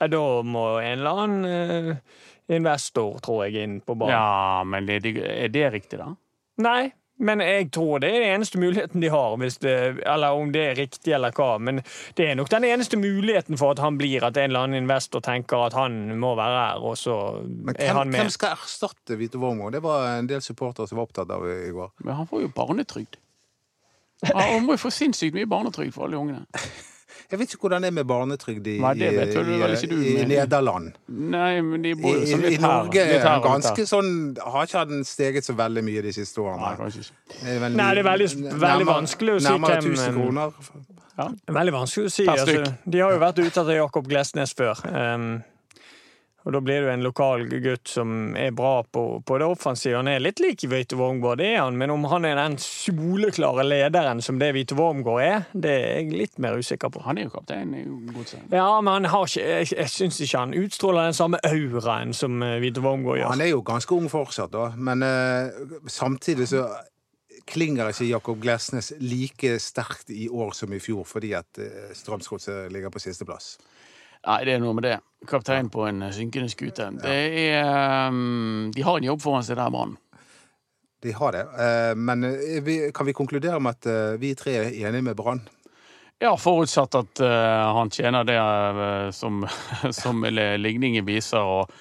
Ja, 0.00 0.08
da 0.10 0.24
må 0.42 0.64
en 0.82 0.98
eller 0.98 1.22
annen 1.24 1.44
eh, 1.46 1.96
investor, 2.56 3.18
tror 3.24 3.44
jeg, 3.46 3.62
inn 3.64 3.78
på 3.80 3.94
banen. 3.96 4.12
Ja, 4.16 4.64
men 4.68 4.90
er 4.90 5.00
det, 5.04 5.14
er 5.22 5.48
det 5.54 5.70
riktig, 5.72 6.00
da? 6.02 6.10
Nei, 6.64 6.90
men 7.24 7.38
jeg 7.40 7.68
tror 7.72 8.00
det 8.02 8.08
er 8.10 8.24
den 8.24 8.32
eneste 8.34 8.58
muligheten 8.58 9.00
de 9.00 9.08
har, 9.12 9.36
hvis 9.38 9.56
det, 9.62 9.74
eller 10.02 10.34
om 10.34 10.50
det 10.54 10.64
er 10.72 10.74
riktig 10.78 11.14
eller 11.14 11.30
hva. 11.34 11.52
Men 11.62 11.78
det 12.18 12.26
er 12.26 12.34
nok 12.38 12.50
den 12.50 12.66
eneste 12.66 12.98
muligheten 12.98 13.58
for 13.60 13.70
at 13.76 13.82
han 13.84 13.98
blir 14.00 14.26
at 14.26 14.36
en 14.36 14.50
eller 14.50 14.66
annen 14.66 14.82
investor 14.82 15.22
tenker 15.24 15.68
at 15.68 15.76
han 15.78 16.00
må 16.18 16.34
være 16.38 16.58
her, 16.58 16.82
og 16.90 16.98
så 16.98 17.16
Men 17.44 17.78
er 17.78 17.94
han 17.94 18.10
med. 18.10 18.18
hvem 18.24 18.32
skal 18.34 18.56
erstatte 18.58 19.18
Vito 19.20 19.38
Wormo? 19.42 19.70
Det 19.70 19.82
var 19.84 20.08
en 20.18 20.26
del 20.30 20.42
supportere 20.42 20.90
som 20.90 20.98
var 20.98 21.06
opptatt 21.06 21.30
av 21.30 21.46
i 21.48 21.70
går. 21.74 21.94
Men 22.02 22.18
han 22.18 22.26
får 22.30 22.48
jo 22.48 22.50
barnetrygd. 22.56 23.20
Han 24.34 24.64
må 24.66 24.74
jo 24.74 24.82
få 24.86 24.90
sinnssykt 24.94 25.34
mye 25.36 25.46
barnetrygd 25.50 25.94
for 25.94 26.08
alle 26.08 26.18
ungene. 26.18 26.46
Jeg 27.30 27.38
vet 27.40 27.54
ikke 27.54 27.64
hvordan 27.66 27.82
det 27.84 27.88
er 27.90 27.96
med 27.96 28.06
barnetrygd 28.10 28.66
i, 28.68 28.74
Nei, 28.82 28.92
det 29.00 29.10
vet 29.16 29.34
vel 29.36 29.48
i, 29.54 29.58
vel 29.62 29.76
ikke 29.76 29.90
du, 29.90 29.96
i, 30.00 30.14
i 30.20 30.26
Nederland. 30.28 30.90
Nei, 31.08 31.60
men 31.64 31.82
de 31.86 31.94
bor 32.00 32.14
jo 32.14 32.24
i, 32.24 32.40
litt 32.42 32.58
I 32.58 32.58
her. 32.58 32.66
Norge 32.66 33.06
litt 33.08 33.14
er 33.16 33.28
her 33.28 33.40
ganske 33.44 33.86
sånn 33.88 34.10
Har 34.42 34.68
ikke 34.68 34.84
den 34.90 35.06
steget 35.08 35.48
så 35.48 35.56
veldig 35.58 35.84
mye 35.86 36.02
de 36.04 36.12
siste 36.16 36.42
årene? 36.44 36.74
Nei. 36.78 36.90
Det 36.90 37.54
er 37.54 37.62
veldig, 37.64 37.78
Nei, 37.80 37.88
det 37.94 38.04
er 38.04 38.10
veldig- 38.10 38.58
veldig 38.66 38.90
vanskelig 38.90 39.38
å 39.38 39.40
si 39.40 39.48
Nærmere 39.48 39.80
hvem, 39.80 39.96
1000 39.96 40.20
kroner. 40.20 40.60
Ja. 41.14 41.28
Veldig 41.60 41.72
vanskelig 41.78 42.10
å 42.10 42.12
si. 42.12 42.26
Altså, 42.26 42.60
de 42.84 43.00
har 43.00 43.12
jo 43.14 43.18
vært 43.22 43.38
ute 43.38 43.50
etter 43.52 43.76
Jakob 43.78 44.08
Glesnes 44.10 44.54
før. 44.58 44.80
Um, 44.90 45.28
Og 46.44 46.52
Da 46.52 46.60
blir 46.60 46.82
det 46.82 46.88
jo 46.88 46.92
en 46.92 47.04
lokal 47.04 47.46
gutt 47.48 47.88
som 47.88 48.34
er 48.36 48.50
bra 48.52 48.82
på, 48.84 49.02
på 49.24 49.38
det 49.40 49.46
offensive. 49.48 49.96
Han 49.96 50.10
er 50.12 50.20
litt 50.20 50.42
lik 50.44 50.66
Vito 50.68 50.98
Wormgård, 51.00 51.40
det 51.40 51.48
er 51.54 51.62
han, 51.62 51.78
men 51.80 51.92
om 51.94 52.04
han 52.12 52.26
er 52.28 52.36
den 52.36 52.58
soleklare 52.60 53.64
lederen 53.64 54.20
som 54.24 54.36
det 54.42 54.50
Vito 54.56 54.76
Wormgård 54.76 55.22
er, 55.24 55.46
det 55.56 55.72
er 55.72 56.02
jeg 56.02 56.12
litt 56.12 56.36
mer 56.42 56.58
usikker 56.60 56.92
på. 56.92 57.00
Han 57.06 57.20
er 57.20 57.28
jo 57.28 57.34
kaptein 57.38 57.72
i 57.78 57.84
godset. 58.12 58.44
Ja, 58.52 58.68
men 58.84 58.92
han 58.92 59.08
har 59.14 59.28
ikke, 59.30 59.46
jeg, 59.48 59.70
jeg 59.72 59.92
syns 59.94 60.20
ikke 60.20 60.42
han 60.42 60.56
utstråler 60.58 61.08
den 61.08 61.16
samme 61.16 61.40
auraen 61.48 62.12
som 62.16 62.44
eh, 62.44 62.58
Vito 62.64 62.84
Wormgård 62.84 63.22
gjør. 63.22 63.32
Han 63.32 63.44
er 63.46 63.54
jo 63.54 63.62
ganske 63.64 63.96
ung 63.96 64.10
fortsatt, 64.12 64.52
da, 64.52 64.66
men 64.76 65.00
uh, 65.00 65.78
samtidig 65.88 66.50
så 66.52 66.66
klinger 67.48 67.88
ikke 67.88 68.10
Jakob 68.10 68.44
Glesnes 68.44 68.92
like 69.00 69.56
sterkt 69.60 70.12
i 70.12 70.28
år 70.28 70.52
som 70.56 70.72
i 70.76 70.80
fjor 70.80 71.08
fordi 71.08 71.32
at 71.40 71.60
uh, 71.60 71.88
Strømsgodset 71.96 72.68
ligger 72.72 72.92
på 72.92 73.00
sisteplass. 73.00 73.54
Nei, 74.24 74.38
det 74.46 74.56
er 74.56 74.62
noe 74.62 74.76
med 74.76 74.86
det. 74.86 74.98
Kaptein 75.28 75.68
på 75.72 75.86
en 75.88 76.04
synkende 76.12 76.52
skute. 76.52 76.88
Det 77.00 77.18
er 77.44 78.08
um, 78.08 78.70
De 78.74 78.84
har 78.84 78.98
en 78.98 79.06
jobb 79.10 79.22
foran 79.24 79.44
seg 79.44 79.58
der, 79.60 79.72
Brann. 79.72 79.96
De 81.04 81.12
har 81.12 81.32
det. 81.36 81.40
Eh, 81.40 81.94
men 81.96 82.24
eh, 82.24 82.92
kan 82.94 83.06
vi 83.06 83.12
konkludere 83.12 83.60
med 83.60 83.76
at 83.76 83.86
eh, 83.86 84.16
vi 84.20 84.32
tre 84.34 84.56
er 84.62 84.70
enige 84.88 85.04
med 85.04 85.16
Brann? 85.16 85.42
Ja, 86.22 86.30
forutsatt 86.40 86.94
at 86.96 87.20
uh, 87.20 87.74
han 87.76 87.90
tjener 87.92 88.24
det 88.24 88.38
uh, 88.38 89.10
som, 89.12 89.42
som 89.92 90.24
ligningen 90.24 91.04
viser, 91.04 91.44
og, 91.44 91.72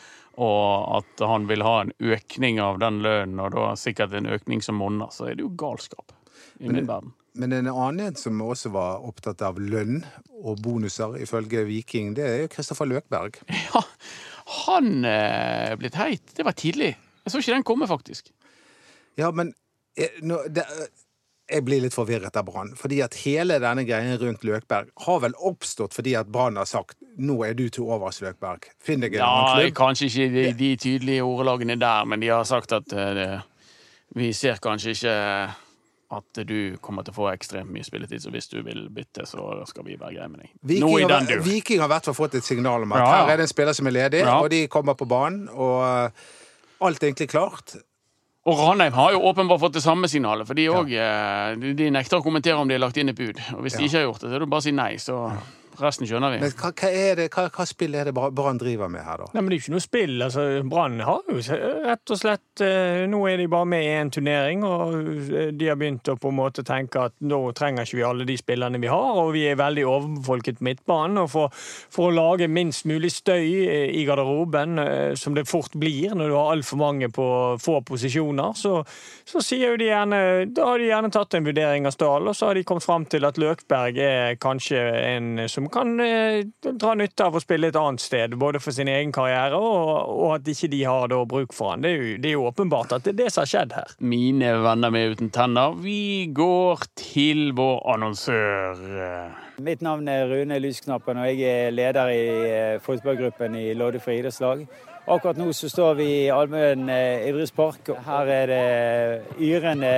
og 0.42 0.98
at 0.98 1.24
han 1.30 1.46
vil 1.48 1.64
ha 1.64 1.76
en 1.84 1.94
økning 2.02 2.60
av 2.60 2.82
den 2.84 3.00
lønnen, 3.06 3.40
og 3.40 3.54
da 3.56 3.70
sikkert 3.80 4.18
en 4.18 4.28
økning 4.34 4.66
som 4.66 4.82
monner, 4.82 5.14
så 5.14 5.30
er 5.30 5.38
det 5.38 5.46
jo 5.46 5.54
galskap 5.56 6.12
i 6.60 6.68
min 6.68 6.90
verden. 6.90 7.14
Men 7.36 7.52
en 7.58 7.68
annen 7.72 8.16
som 8.20 8.42
også 8.46 8.70
var 8.76 9.02
opptatt 9.08 9.42
av 9.42 9.58
lønn 9.58 10.04
og 10.44 10.60
bonuser, 10.62 11.16
ifølge 11.24 11.64
Viking, 11.66 12.12
det 12.18 12.28
er 12.30 12.48
Kristoffer 12.54 12.86
Løkberg. 12.90 13.40
Ja, 13.74 13.82
han 14.68 15.06
eh, 15.08 15.72
blitt 15.80 15.96
heit. 15.96 16.34
Det 16.36 16.44
var 16.46 16.52
tidlig. 16.60 16.92
Jeg 17.24 17.32
så 17.32 17.40
ikke 17.40 17.54
den 17.56 17.64
komme, 17.64 17.88
faktisk. 17.88 18.28
Ja, 19.18 19.30
men 19.32 19.54
jeg, 19.98 20.10
nå, 20.28 20.42
det, 20.52 20.66
jeg 21.50 21.64
blir 21.64 21.80
litt 21.86 21.96
forvirret 21.96 22.36
av 22.38 22.46
Brann. 22.50 22.74
Fordi 22.76 23.00
at 23.06 23.16
hele 23.24 23.56
denne 23.64 23.86
greien 23.88 24.20
rundt 24.20 24.44
Løkberg 24.44 24.92
har 25.08 25.22
vel 25.24 25.34
oppstått 25.40 25.96
fordi 25.96 26.14
at 26.20 26.28
Brann 26.34 26.60
har 26.60 26.68
sagt 26.70 26.98
'nå 27.18 27.40
er 27.48 27.54
du 27.56 27.70
til 27.70 27.88
overs, 27.88 28.20
Løkberg'. 28.26 28.68
Finn 28.84 29.00
deg 29.00 29.16
en 29.16 29.24
Ja, 29.24 29.32
annen 29.32 29.72
klubb. 29.72 29.76
kanskje 29.80 30.10
ikke 30.12 30.30
de, 30.36 30.46
de 30.60 30.72
tydelige 30.76 31.24
ordelagene 31.24 31.80
der, 31.80 32.04
men 32.06 32.20
de 32.20 32.28
har 32.36 32.44
sagt 32.44 32.76
at 32.76 32.92
eh, 32.94 33.14
det, 33.16 33.30
vi 34.20 34.34
ser 34.34 34.60
kanskje 34.62 34.92
ikke 34.98 35.16
at 36.18 36.44
du 36.48 36.76
kommer 36.84 37.06
til 37.06 37.14
å 37.14 37.18
få 37.18 37.30
ekstremt 37.34 37.72
mye 37.74 37.86
spilletid, 37.86 38.22
så 38.24 38.32
hvis 38.34 38.50
du 38.52 38.60
vil 38.66 38.86
bytte, 38.94 39.26
så 39.30 39.64
skal 39.70 39.88
vi 39.88 39.98
være 40.00 40.18
greie 40.18 40.30
med 40.32 40.44
deg. 40.44 40.52
Viking 40.74 41.10
har. 41.10 41.32
Viking 41.46 41.82
har 41.84 41.90
i 41.90 41.94
hvert 41.96 42.10
fall 42.10 42.18
fått 42.18 42.38
et 42.40 42.48
signal 42.48 42.86
om 42.86 42.94
at 42.96 43.04
Ja, 43.04 43.10
her 43.24 43.34
er 43.34 43.42
det 43.42 43.48
en 43.48 43.54
spiller 43.54 43.78
som 43.78 43.90
er 43.90 43.98
ledig, 43.98 44.24
Ja. 44.26 44.40
og 44.40 44.50
de 44.54 44.68
kommer 44.68 44.98
på 45.00 45.08
banen. 45.10 45.50
Og 45.50 45.82
eh, 45.84 46.30
alt 46.82 47.04
er 47.04 47.12
egentlig 47.12 47.30
klart. 47.34 47.76
Og 48.44 48.60
Ranheim 48.60 48.94
har 48.94 49.14
jo 49.16 49.22
åpenbart 49.24 49.62
fått 49.62 49.78
det 49.78 49.84
samme 49.84 50.08
signalet, 50.12 50.48
for 50.48 50.54
de, 50.54 50.68
også, 50.68 50.98
eh, 51.00 51.74
de, 51.80 51.90
nekter 51.96 52.20
å 52.20 52.24
kommentere 52.26 52.60
om 52.60 52.68
de 52.68 52.76
har 52.76 52.84
lagt 52.84 52.98
inn 53.00 53.10
et 53.10 53.16
bud. 53.16 53.40
Og 53.56 53.64
hvis 53.64 53.78
de 53.80 53.86
ikke 53.88 54.02
har 54.02 54.08
gjort 54.10 54.26
det, 54.26 54.32
så 54.32 54.36
er 54.36 54.44
det 54.44 54.50
bare 54.52 54.64
å 54.64 54.66
si 54.66 54.74
nei, 54.76 54.94
så 55.00 55.20
resten 55.82 56.08
skjønner 56.10 56.36
vi. 56.36 56.40
Men 56.44 56.54
hva, 56.60 56.72
hva, 56.74 56.90
er 56.90 57.20
det, 57.20 57.28
hva, 57.34 57.48
hva 57.54 57.66
spill 57.68 57.96
er 57.98 58.10
det 58.10 58.14
Brann 58.14 58.60
driver 58.62 58.92
med 58.92 59.06
her, 59.06 59.24
da? 59.24 59.30
Nei, 59.34 59.42
men 59.42 59.52
Det 59.52 59.56
er 59.56 59.60
jo 59.60 59.64
ikke 59.64 59.76
noe 59.76 59.86
spill. 59.86 60.16
altså 60.26 60.46
Brann 60.70 61.00
har 61.04 61.22
jo 61.30 61.42
rett 61.88 62.14
og 62.14 62.20
slett 62.20 62.64
eh, 62.66 63.04
Nå 63.10 63.22
er 63.30 63.42
de 63.42 63.48
bare 63.52 63.70
med 63.70 63.86
i 63.86 63.92
en 63.98 64.12
turnering, 64.14 64.66
og 64.68 64.96
eh, 65.34 65.52
de 65.56 65.70
har 65.70 65.80
begynt 65.80 66.12
å 66.12 66.18
på 66.20 66.32
en 66.32 66.40
måte 66.40 66.66
tenke 66.68 67.08
at 67.10 67.16
nå 67.24 67.40
trenger 67.58 67.88
ikke 67.88 68.00
vi 68.00 68.06
alle 68.08 68.28
de 68.30 68.38
spillerne 68.40 68.82
vi 68.82 68.92
har, 68.92 69.20
og 69.24 69.34
vi 69.36 69.46
er 69.50 69.60
veldig 69.60 69.86
overbefolket 69.90 70.60
på 70.60 70.68
midtbanen. 70.70 71.24
og 71.24 71.32
for, 71.34 71.64
for 71.94 72.10
å 72.10 72.16
lage 72.16 72.50
minst 72.52 72.88
mulig 72.90 73.14
støy 73.16 73.48
eh, 73.66 73.90
i 73.94 74.06
garderoben, 74.08 74.82
som 75.20 75.36
det 75.36 75.48
fort 75.50 75.76
blir 75.80 76.14
når 76.18 76.30
du 76.30 76.36
har 76.38 76.52
altfor 76.54 76.80
mange 76.80 77.10
på 77.14 77.28
få 77.62 77.80
posisjoner, 77.86 78.54
så, 78.58 78.80
så 79.28 79.42
sier 79.44 79.74
jo 79.74 79.80
de 79.80 79.90
gjerne 79.90 80.20
Da 80.54 80.68
har 80.68 80.82
de 80.82 80.90
gjerne 80.90 81.12
tatt 81.14 81.36
en 81.38 81.46
vurdering 81.46 81.88
av 81.88 81.96
Stahl, 81.96 82.28
og 82.30 82.36
så 82.38 82.50
har 82.50 82.58
de 82.58 82.66
kommet 82.68 82.86
fram 82.86 83.06
til 83.10 83.26
at 83.28 83.40
Løkberg 83.42 84.00
er 84.04 84.38
kanskje 84.42 84.82
en 85.14 85.46
som 85.52 85.63
kan 85.72 86.00
eh, 86.04 86.44
dra 86.64 86.94
nytte 86.98 87.28
av 87.28 87.38
å 87.38 87.42
spille 87.44 87.70
et 87.70 87.80
annet 87.80 88.04
sted, 88.04 88.36
både 88.40 88.62
for 88.64 88.76
sin 88.76 88.92
egen 88.92 89.14
karriere 89.16 89.60
og, 89.60 90.12
og 90.14 90.36
at 90.38 90.50
ikke 90.50 90.72
de 90.74 90.84
har 90.88 91.08
da 91.12 91.22
bruk 91.30 91.56
for 91.56 91.74
han. 91.74 91.86
Det 91.86 91.94
er, 91.94 92.02
jo, 92.02 92.18
det 92.24 92.32
er 92.32 92.38
jo 92.38 92.48
åpenbart 92.50 92.96
at 92.98 93.06
det 93.06 93.14
er 93.16 93.22
det 93.24 93.30
som 93.34 93.44
har 93.44 93.52
skjedd 93.54 93.78
her. 93.78 93.96
Mine 94.14 94.54
venner 94.66 94.94
med 94.94 95.16
uten 95.16 95.34
tenner, 95.34 95.78
vi 95.84 96.30
går 96.34 96.88
til 97.00 97.52
vår 97.58 97.82
annonsør. 97.96 98.84
Mitt 99.62 99.82
navn 99.86 100.08
er 100.10 100.26
Rune 100.26 100.58
Lysknappen, 100.60 101.18
og 101.22 101.28
jeg 101.30 101.46
er 101.46 101.70
leder 101.70 102.10
i 102.10 102.24
eh, 102.48 102.80
fotballgruppen 102.82 103.54
i 103.60 103.68
Loddefri 103.78 104.16
idrettslag. 104.18 104.64
Akkurat 105.06 105.38
nå 105.38 105.52
så 105.54 105.68
står 105.70 105.98
vi 106.00 106.08
i 106.24 106.32
Almøen 106.34 106.88
eh, 106.90 107.28
idrettspark. 107.28 107.92
Her 108.06 108.32
er 108.34 108.50
det 108.50 109.38
yrende 109.46 109.92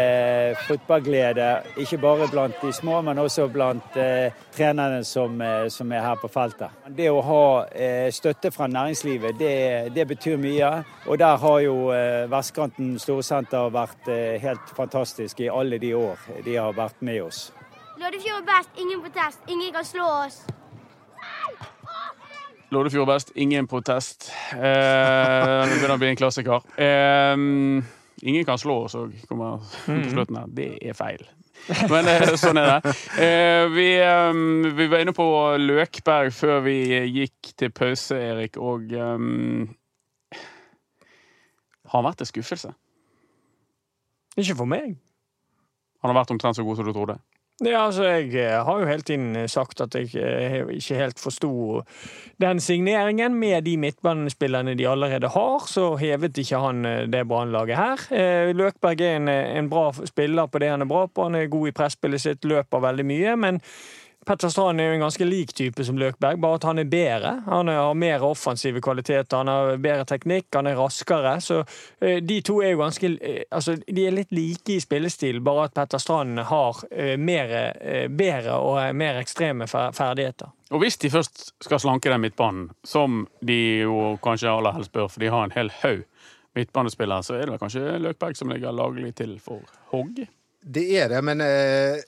fotballglede, 0.65 1.47
ikke 1.79 2.01
bare 2.03 2.27
blant 2.33 2.59
de 2.59 2.73
små, 2.75 2.99
men 3.05 3.21
også 3.23 3.47
blant 3.53 3.95
eh, 3.95 4.35
trenerne 4.57 5.05
som, 5.07 5.39
eh, 5.39 5.69
som 5.71 5.93
er 5.93 6.03
her 6.03 6.19
på 6.19 6.27
feltet. 6.35 6.75
Det 6.91 7.07
å 7.07 7.23
ha 7.23 7.43
eh, 7.71 8.11
støtte 8.11 8.51
fra 8.51 8.67
næringslivet, 8.67 9.39
det, 9.39 9.57
det 9.95 10.07
betyr 10.09 10.41
mye. 10.41 10.71
Og 11.07 11.21
der 11.21 11.39
har 11.47 11.59
jo 11.63 11.77
eh, 11.95 12.25
Vestkanten 12.27 12.97
Storsenter 12.99 13.71
vært 13.71 14.11
helt 14.43 14.75
fantastisk 14.75 15.45
i 15.45 15.53
alle 15.53 15.79
de 15.79 15.95
år 15.95 16.27
de 16.43 16.59
har 16.59 16.75
vært 16.75 16.99
med 17.05 17.23
oss. 17.29 17.45
Loddefjord 17.95 18.41
er 18.41 18.47
best, 18.49 18.69
ingen 18.81 19.01
protest, 19.01 19.39
ingen 19.47 19.71
kan 19.73 19.85
slå 19.87 20.05
oss. 20.25 20.41
Loddefjord 22.73 23.07
best, 23.07 23.31
ingen 23.35 23.67
protest. 23.71 24.31
Eh, 24.51 24.59
Nå 24.59 25.69
begynner 25.69 25.87
det 25.87 25.95
å 25.95 26.01
bli 26.01 26.09
en 26.11 26.19
klassiker. 26.19 26.65
Eh, 26.81 27.35
ingen 28.25 28.45
kan 28.47 28.59
slå 28.59 28.81
oss, 28.87 28.97
og 28.99 29.13
kommer 29.29 29.61
på 29.85 29.97
slutten 30.11 30.39
her. 30.41 30.49
Det 30.57 30.69
er 30.81 30.97
feil. 30.97 31.23
Men 31.89 32.09
eh, 32.11 32.33
sånn 32.41 32.59
er 32.59 32.67
det. 32.73 32.93
Eh, 33.21 33.63
vi, 33.71 33.87
um, 34.03 34.67
vi 34.75 34.89
var 34.91 35.05
inne 35.05 35.15
på 35.15 35.27
Løkberg 35.61 36.33
før 36.35 36.59
vi 36.67 36.75
gikk 37.21 37.53
til 37.57 37.71
pause, 37.73 38.17
Erik, 38.19 38.59
og 38.59 38.91
um, 38.91 39.69
Har 41.85 42.01
han 42.01 42.09
vært 42.09 42.25
en 42.25 42.29
skuffelse? 42.29 42.73
Ikke 44.35 44.57
for 44.59 44.67
meg. 44.67 44.97
Han 46.03 46.11
har 46.11 46.19
vært 46.19 46.35
omtrent 46.35 46.59
så 46.59 46.65
god 46.67 46.81
som 46.81 46.89
du 46.89 46.91
trodde? 46.91 47.15
Ja, 47.63 47.85
altså, 47.85 48.03
Jeg 48.03 48.33
eh, 48.35 48.65
har 48.65 48.79
jo 48.79 48.85
hele 48.85 49.01
tiden 49.01 49.47
sagt 49.47 49.79
at 49.81 49.95
jeg 49.95 50.09
eh, 50.19 50.57
ikke 50.75 50.95
helt 50.99 51.19
forsto 51.19 51.81
den 52.41 52.59
signeringen. 52.59 53.33
Med 53.39 53.61
de 53.61 53.77
midtbanespillerne 53.77 54.75
de 54.75 54.89
allerede 54.89 55.27
har, 55.27 55.63
så 55.67 55.95
hevet 55.95 56.37
ikke 56.37 56.59
han 56.59 56.85
eh, 56.85 57.07
det 57.07 57.27
Brannlaget 57.27 57.77
her. 57.77 58.03
Eh, 58.11 58.55
Løkberg 58.55 59.01
er 59.01 59.15
en, 59.15 59.29
en 59.29 59.69
bra 59.69 59.93
spiller 60.05 60.51
på 60.51 60.59
det 60.59 60.69
han 60.69 60.81
er 60.81 60.91
bra 60.91 61.05
på. 61.07 61.29
Han 61.29 61.35
er 61.35 61.47
god 61.47 61.67
i 61.67 61.71
presspillet 61.71 62.21
sitt, 62.21 62.43
løper 62.43 62.83
veldig 62.83 63.05
mye. 63.05 63.35
men 63.35 63.61
Petter 64.25 64.49
Strand 64.49 64.81
er 64.81 64.89
jo 64.89 64.93
en 64.97 65.03
ganske 65.05 65.25
lik 65.27 65.51
type 65.53 65.83
som 65.85 65.99
Løkberg, 66.01 66.39
bare 66.41 66.57
at 66.57 66.63
han 66.65 66.81
er 66.81 66.87
bedre. 66.89 67.33
Han 67.45 67.69
har 67.69 67.93
mer 67.93 68.23
offensive 68.25 68.81
kvaliteter, 68.81 69.37
han 69.37 69.51
har 69.51 69.77
bedre 69.77 70.05
teknikk, 70.09 70.47
han 70.55 70.69
er 70.69 70.79
raskere. 70.79 71.35
Så 71.45 71.59
eh, 72.01 72.17
de 72.25 72.39
to 72.45 72.57
er 72.63 72.73
jo 72.73 72.81
ganske 72.81 73.11
eh, 73.15 73.43
Altså, 73.55 73.75
de 73.77 74.07
er 74.07 74.15
litt 74.15 74.33
like 74.33 74.73
i 74.73 74.81
spillestil, 74.81 75.37
bare 75.45 75.67
at 75.67 75.75
Petter 75.77 76.01
Strand 76.01 76.41
har 76.49 76.81
eh, 76.89 77.13
mer, 77.21 77.53
bedre 78.09 78.57
og 78.57 78.95
mer 78.97 79.19
ekstreme 79.21 79.67
ferdigheter. 79.69 80.49
Og 80.73 80.81
hvis 80.81 80.97
de 80.97 81.11
først 81.13 81.51
skal 81.63 81.79
slanke 81.83 82.09
den 82.09 82.23
midtbanen, 82.23 82.71
som 82.83 83.27
de 83.45 83.59
jo 83.85 84.15
kanskje 84.25 84.49
aller 84.49 84.73
helst 84.75 84.93
bør, 84.95 85.11
for 85.11 85.21
de 85.21 85.29
har 85.29 85.45
en 85.45 85.53
hel 85.53 85.69
haug 85.83 86.01
midtbanespillere, 86.55 87.23
så 87.23 87.37
er 87.37 87.45
det 87.45 87.53
vel 87.53 87.61
kanskje 87.61 87.99
Løkberg 88.01 88.39
som 88.39 88.49
ligger 88.49 88.73
laglig 88.73 89.13
til 89.19 89.37
for 89.43 89.61
hogg? 89.93 90.25
Det 90.67 90.83
er 90.97 91.09
det, 91.11 91.19
men 91.21 91.41
eh, 91.45 91.99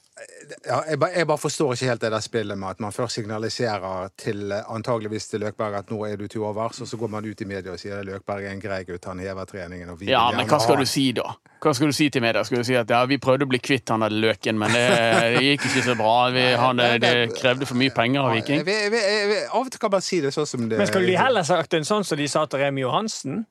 ja, 0.65 0.79
jeg, 0.89 0.97
ba, 0.97 1.11
jeg 1.13 1.27
bare 1.29 1.37
forstår 1.37 1.75
ikke 1.75 1.89
helt 1.91 2.01
det 2.01 2.09
der 2.09 2.23
spillet 2.25 2.57
med 2.57 2.73
at 2.73 2.79
man 2.81 2.93
først 2.95 3.19
signaliserer 3.19 4.07
til 4.17 4.51
eh, 4.51 4.63
antageligvis 4.73 5.27
til 5.29 5.43
Løkberg 5.45 5.75
at 5.77 5.91
nå 5.93 5.99
er 6.07 6.15
du 6.17 6.25
til 6.25 6.41
overs, 6.41 6.79
og 6.81 6.89
så 6.89 6.97
går 6.97 7.11
man 7.13 7.25
ut 7.25 7.41
i 7.41 7.45
media 7.45 7.75
og 7.75 7.77
sier 7.77 7.99
at 7.99 8.07
Løkberg 8.07 8.47
er 8.47 8.55
en 8.55 8.63
grei 8.63 8.79
gutt, 8.87 9.05
han 9.05 9.21
hever 9.21 9.45
treningen 9.45 9.91
og 9.93 9.99
vi 10.01 10.09
Ja, 10.09 10.23
men 10.33 10.49
hva 10.49 10.57
skal 10.63 10.79
ha 10.79 10.85
du 10.87 10.89
si 10.89 11.11
da? 11.13 11.35
Hva 11.61 11.73
skal 11.77 11.93
du 11.93 11.97
si 11.97 12.07
til 12.13 12.23
media? 12.25 12.41
Skal 12.49 12.63
du 12.63 12.65
si 12.65 12.77
at 12.79 12.89
ja, 12.89 13.03
vi 13.09 13.19
prøvde 13.21 13.45
å 13.45 13.51
bli 13.51 13.59
kvitt 13.61 13.93
han 13.93 14.05
der 14.05 14.15
løken, 14.25 14.57
men 14.57 14.73
det, 14.73 14.87
det 15.35 15.43
gikk 15.45 15.67
ikke 15.69 15.83
så 15.91 15.97
bra. 15.99 16.15
Vi, 16.33 16.47
han, 16.57 16.81
det 17.03 17.13
krevde 17.37 17.69
for 17.69 17.77
mye 17.77 17.93
penger 17.93 18.25
av 18.25 18.33
Viking. 18.39 18.65
Av 18.65 19.61
og 19.61 19.69
til 19.69 19.83
kan 19.85 19.93
man 19.93 20.05
si 20.05 20.23
det 20.25 20.33
sånn 20.33 20.49
som 20.49 20.65
det 20.65 20.81
Men 20.81 20.89
skulle 20.89 21.13
de 21.13 21.21
heller 21.21 21.45
sagt 21.45 21.77
en 21.77 21.85
sånn 21.85 22.05
som 22.07 22.17
de 22.17 22.25
sa 22.31 22.47
til 22.49 22.65
Remi 22.65 22.81
Johansen? 22.85 23.45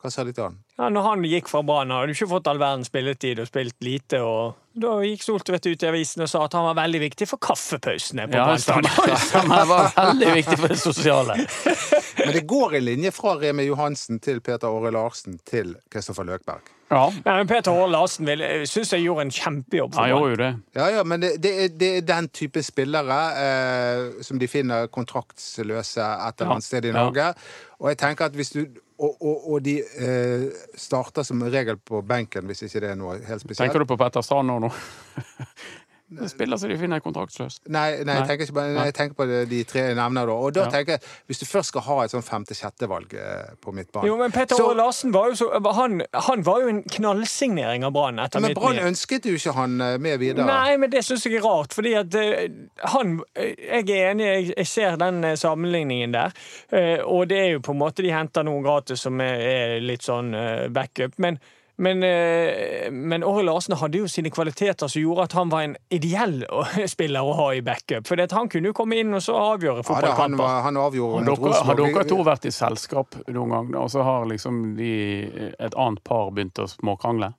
Hva 0.00 0.08
sa 0.10 0.24
de 0.24 0.32
til 0.32 0.46
han? 0.46 0.54
Ja, 0.80 0.86
når 0.88 1.02
han 1.04 1.24
gikk 1.28 1.48
fra 1.50 1.60
Brann, 1.62 1.90
hadde 1.92 2.08
du 2.08 2.14
ikke 2.14 2.30
fått 2.30 2.46
all 2.48 2.56
verdens 2.62 2.88
spilletid 2.88 3.42
og 3.42 3.50
spilt 3.50 3.76
lite. 3.84 4.22
og 4.24 4.54
Da 4.80 4.94
gikk 5.04 5.20
Soltvedt 5.26 5.66
ut 5.68 5.82
i 5.84 5.88
avisen 5.90 6.24
og 6.24 6.30
sa 6.32 6.40
at 6.46 6.56
han 6.56 6.64
var 6.70 6.78
veldig 6.78 7.02
viktig 7.02 7.28
for 7.28 7.36
kaffepausene 7.44 8.24
på 8.32 8.38
Ja, 8.40 8.46
Brann. 8.48 8.88
Det 8.88 9.66
var 9.68 9.92
veldig 9.98 10.32
viktig 10.38 10.56
for 10.62 10.72
det 10.72 10.78
sosiale. 10.80 11.36
Men 12.24 12.32
det 12.38 12.46
går 12.48 12.78
en 12.80 12.84
linje 12.88 13.12
fra 13.12 13.34
Remi 13.42 13.68
Johansen 13.68 14.22
til 14.24 14.40
Peter 14.40 14.72
Åre 14.72 14.90
Larsen 14.96 15.36
til 15.48 15.76
Kristoffer 15.92 16.24
Løkberg. 16.28 16.72
Ja, 16.90 17.04
men 17.22 17.46
Peter 17.46 17.70
Aare 17.70 17.86
Larsen 17.92 18.26
syns 18.66 18.90
jeg 18.96 19.04
gjorde 19.04 19.22
en 19.22 19.30
kjempejobb. 19.30 19.92
for 19.94 20.02
han 20.02 20.10
Brann. 20.10 20.30
jo 20.32 20.38
det. 20.40 20.48
Ja, 20.74 20.88
ja, 20.96 21.04
men 21.06 21.20
det, 21.22 21.28
det, 21.44 21.52
er, 21.64 21.68
det 21.78 21.90
er 22.00 22.06
den 22.08 22.26
type 22.34 22.64
spillere 22.66 23.18
eh, 23.44 24.22
som 24.26 24.40
de 24.42 24.48
finner 24.50 24.88
kontraktsløse 24.90 26.02
et 26.02 26.40
eller 26.40 26.50
annet 26.56 26.66
sted 26.66 26.84
i 26.84 26.90
Ja. 26.90 26.96
Norge. 27.04 27.28
Og 27.80 27.88
jeg 27.92 27.98
tenker 28.02 28.24
at 28.26 28.34
hvis 28.36 28.50
du 28.56 28.64
Og, 29.00 29.14
og, 29.24 29.44
og 29.54 29.62
de 29.64 29.78
eh, 29.80 30.42
starter 30.76 31.24
som 31.24 31.40
regel 31.48 31.78
på 31.80 32.02
benken, 32.04 32.44
hvis 32.50 32.66
ikke 32.66 32.82
det 32.84 32.90
er 32.92 32.98
noe 33.00 33.14
helt 33.24 33.40
spesielt. 33.40 33.62
Tenker 33.62 33.80
du 33.80 33.88
på 33.88 33.96
Petter 34.00 34.24
Strand 34.24 34.52
nå? 34.52 34.58
nå? 34.66 34.68
Det 36.10 36.26
spiller 36.32 36.58
så 36.58 36.66
de 36.66 36.74
finner 36.80 36.98
kontraktsløs. 37.04 37.60
Nei, 37.70 38.02
nei, 38.02 38.16
jeg 38.18 38.26
tenker 38.26 38.46
ikke 38.48 38.54
på, 38.56 38.62
nei, 38.74 38.84
jeg 38.88 38.94
tenker 38.98 39.14
på 39.20 39.26
de, 39.30 39.36
de 39.46 39.60
tre 39.64 39.84
jeg 39.84 39.94
nevner 39.94 40.26
da. 40.26 40.32
Og 40.34 40.52
da 40.56 40.64
Ja. 40.64 40.70
tenker 40.74 40.96
jeg, 40.96 41.02
hvis 41.30 41.38
du 41.38 41.46
først 41.46 41.70
skal 41.70 41.84
ha 41.86 41.98
et 42.04 42.10
sånn 42.10 42.24
femte-sjette-valg 42.26 43.14
eh, 43.14 43.52
på 43.62 43.70
midtbanen 43.76 44.08
Jo, 44.08 44.16
men 44.18 44.32
Petter 44.34 44.56
så- 44.58 44.72
Larsen 44.74 45.12
var 45.14 45.28
jo, 45.30 45.36
så, 45.38 45.50
han, 45.76 46.02
han 46.26 46.42
var 46.42 46.60
jo 46.64 46.68
en 46.72 46.82
knallsignering 46.82 47.84
av 47.86 47.92
Brann. 47.94 48.18
etter 48.18 48.40
Men 48.42 48.54
Brann 48.58 48.80
ønsket 48.90 49.24
jo 49.30 49.36
ikke 49.38 49.54
han 49.54 49.80
eh, 49.80 49.98
med 49.98 50.18
videre. 50.18 50.46
Nei, 50.50 50.76
men 50.82 50.90
det 50.90 51.04
syns 51.06 51.24
jeg 51.28 51.38
er 51.38 51.46
rart. 51.46 51.72
Fordi 51.78 51.94
at 52.00 52.14
eh, 52.18 52.48
han 52.94 53.20
eh, 53.36 53.54
Jeg 53.70 53.88
er 53.90 54.10
enig, 54.10 54.26
jeg, 54.26 54.50
jeg 54.56 54.66
ser 54.66 54.96
den 55.00 55.22
eh, 55.24 55.36
sammenligningen 55.38 56.12
der. 56.12 56.34
Eh, 56.72 56.98
og 57.06 57.28
det 57.30 57.38
er 57.38 57.48
jo 57.54 57.60
på 57.60 57.72
en 57.76 57.78
måte 57.84 58.02
de 58.02 58.10
henter 58.10 58.42
noen 58.46 58.64
gratis 58.66 59.00
som 59.06 59.20
er, 59.22 59.40
er 59.46 59.80
litt 59.80 60.02
sånn 60.02 60.34
eh, 60.34 60.66
backup. 60.74 61.14
Men, 61.22 61.38
men, 61.80 62.02
eh, 62.02 62.90
men 62.92 63.24
Åre 63.24 63.42
Larsen 63.46 63.76
hadde 63.80 64.02
jo 64.02 64.08
sine 64.08 64.28
kvaliteter 64.32 64.88
som 64.90 65.00
gjorde 65.00 65.24
at 65.30 65.36
han 65.38 65.48
var 65.48 65.64
en 65.64 65.76
ideell 65.88 66.42
spiller 66.94 67.24
å 67.24 67.32
ha 67.38 67.46
i 67.56 67.62
backup. 67.64 68.04
For 68.08 68.20
han 68.20 68.50
kunne 68.52 68.72
jo 68.72 68.76
komme 68.76 68.98
inn 69.00 69.16
og 69.16 69.24
så 69.24 69.38
avgjøre 69.40 69.84
Ja, 69.88 70.12
han, 70.18 70.36
var, 70.36 70.60
han 70.66 70.76
dere, 70.76 71.54
har 71.64 71.80
dere 71.80 72.04
to 72.10 72.20
vært 72.26 72.44
i 72.50 72.52
selskap 72.52 73.16
noen 73.32 73.54
gang, 73.54 73.72
og 73.80 73.88
så 73.94 74.04
har 74.04 74.28
liksom 74.28 74.74
de, 74.76 74.92
et 75.56 75.72
annet 75.72 76.04
par 76.04 76.28
begynt 76.36 76.60
å 76.60 76.68
småkrangle 76.68 77.32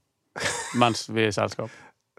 mens 0.79 1.05
vi 1.11 1.27
er 1.27 1.29
i 1.29 1.35
selskap? 1.35 1.69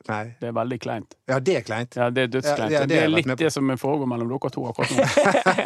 Nei. 0.09 0.23
Det 0.41 0.49
er 0.49 0.55
veldig 0.57 0.79
kleint. 0.83 1.15
Ja, 1.31 1.39
det 1.39 1.55
er 1.57 1.65
kleint. 1.67 1.97
Ja, 1.97 2.09
det 2.11 2.23
er 2.27 2.31
dødskleint. 2.33 2.73
Ja, 2.73 2.81
ja, 2.81 2.87
det 2.87 2.97
det, 2.97 3.03
er 3.05 3.11
litt 3.13 3.29
det 3.39 3.51
som 3.55 3.69
foregår 3.79 4.09
mellom 4.11 4.31
dere 4.33 4.51
to 4.55 4.65
akkurat 4.67 4.91
nå. 4.97 5.05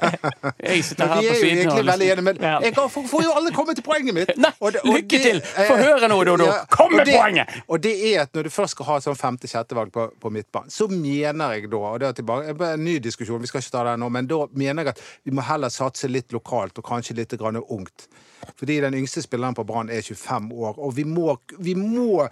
Jeg 0.67 0.85
sitter 0.85 1.09
her 1.13 1.23
vi 1.23 1.29
på 1.29 1.33
er 1.33 1.37
jo 1.37 1.41
siden 1.41 1.63
egentlig 1.63 1.87
veldig 1.91 2.09
enige, 2.13 2.25
men 2.27 2.41
jeg 2.67 2.75
får 2.77 3.07
får 3.13 3.25
jo 3.25 3.33
aldri 3.39 3.53
komme 3.57 3.75
til 3.79 3.87
poenget 3.87 4.17
mitt. 4.17 4.33
Nei, 4.37 4.53
Og 4.61 4.73
det- 4.73 4.83
og 4.85 4.95
lykke 4.99 5.23
til! 5.23 5.41
Få 5.57 5.79
høre 5.81 6.11
nå, 6.13 6.19
Dodo! 6.29 6.51
Kom 6.71 6.93
med 6.93 7.09
poenget! 7.09 7.57
Og 7.69 7.81
det 7.83 7.95
er 8.13 8.23
at 8.27 8.35
når 8.37 8.49
du 8.49 8.51
først 8.51 8.77
skal 8.77 8.91
ha 8.91 8.99
sånn 9.05 9.19
femte-sjette-valg 9.19 9.93
på, 9.95 10.07
på 10.21 10.33
midtbanen, 10.35 10.71
så 10.73 10.89
mener 10.93 11.57
jeg 11.57 11.71
da 11.73 11.83
og 11.87 12.01
det 12.03 12.11
er 12.11 12.21
tilbake, 12.21 12.57
en 12.73 12.85
ny 12.85 12.99
diskusjon, 13.03 13.41
vi 13.41 13.51
skal 13.51 13.65
ikke 13.65 13.77
ta 13.79 13.85
den 13.91 14.05
nå, 14.05 14.11
men 14.13 14.29
da 14.31 14.43
mener 14.53 14.85
jeg 14.85 14.97
at 14.97 15.03
vi 15.25 15.35
må 15.37 15.45
heller 15.47 15.73
satse 15.73 16.11
litt 16.11 16.33
lokalt 16.37 16.79
og 16.79 16.85
kanskje 16.87 17.17
litt 17.17 17.37
grann 17.41 17.57
ungt. 17.63 18.09
Fordi 18.57 18.81
den 18.85 18.95
yngste 18.95 19.23
spilleren 19.25 19.57
på 19.57 19.65
Brann 19.67 19.91
er 19.91 20.03
25 20.05 20.53
år, 20.53 20.79
og 20.79 20.95
vi 20.97 21.05
må, 21.09 21.37
vi 21.59 21.75
må 21.79 22.27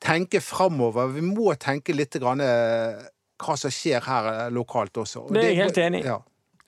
tenke 0.00 0.40
framover. 0.40 1.06
Vi 1.14 1.20
må 1.24 1.54
tenke 1.60 1.94
litt 1.96 2.16
grann, 2.20 2.40
eh, 2.40 3.00
hva 3.40 3.56
som 3.56 3.70
skjer 3.72 4.00
her 4.04 4.30
eh, 4.32 4.46
lokalt 4.54 4.96
også. 5.00 5.26
Og 5.26 5.34
Det 5.34 5.44
er 5.44 5.50
jeg 5.54 5.62
helt 5.64 5.78
enig 5.78 6.00
i. 6.04 6.06
Ja. 6.08 6.18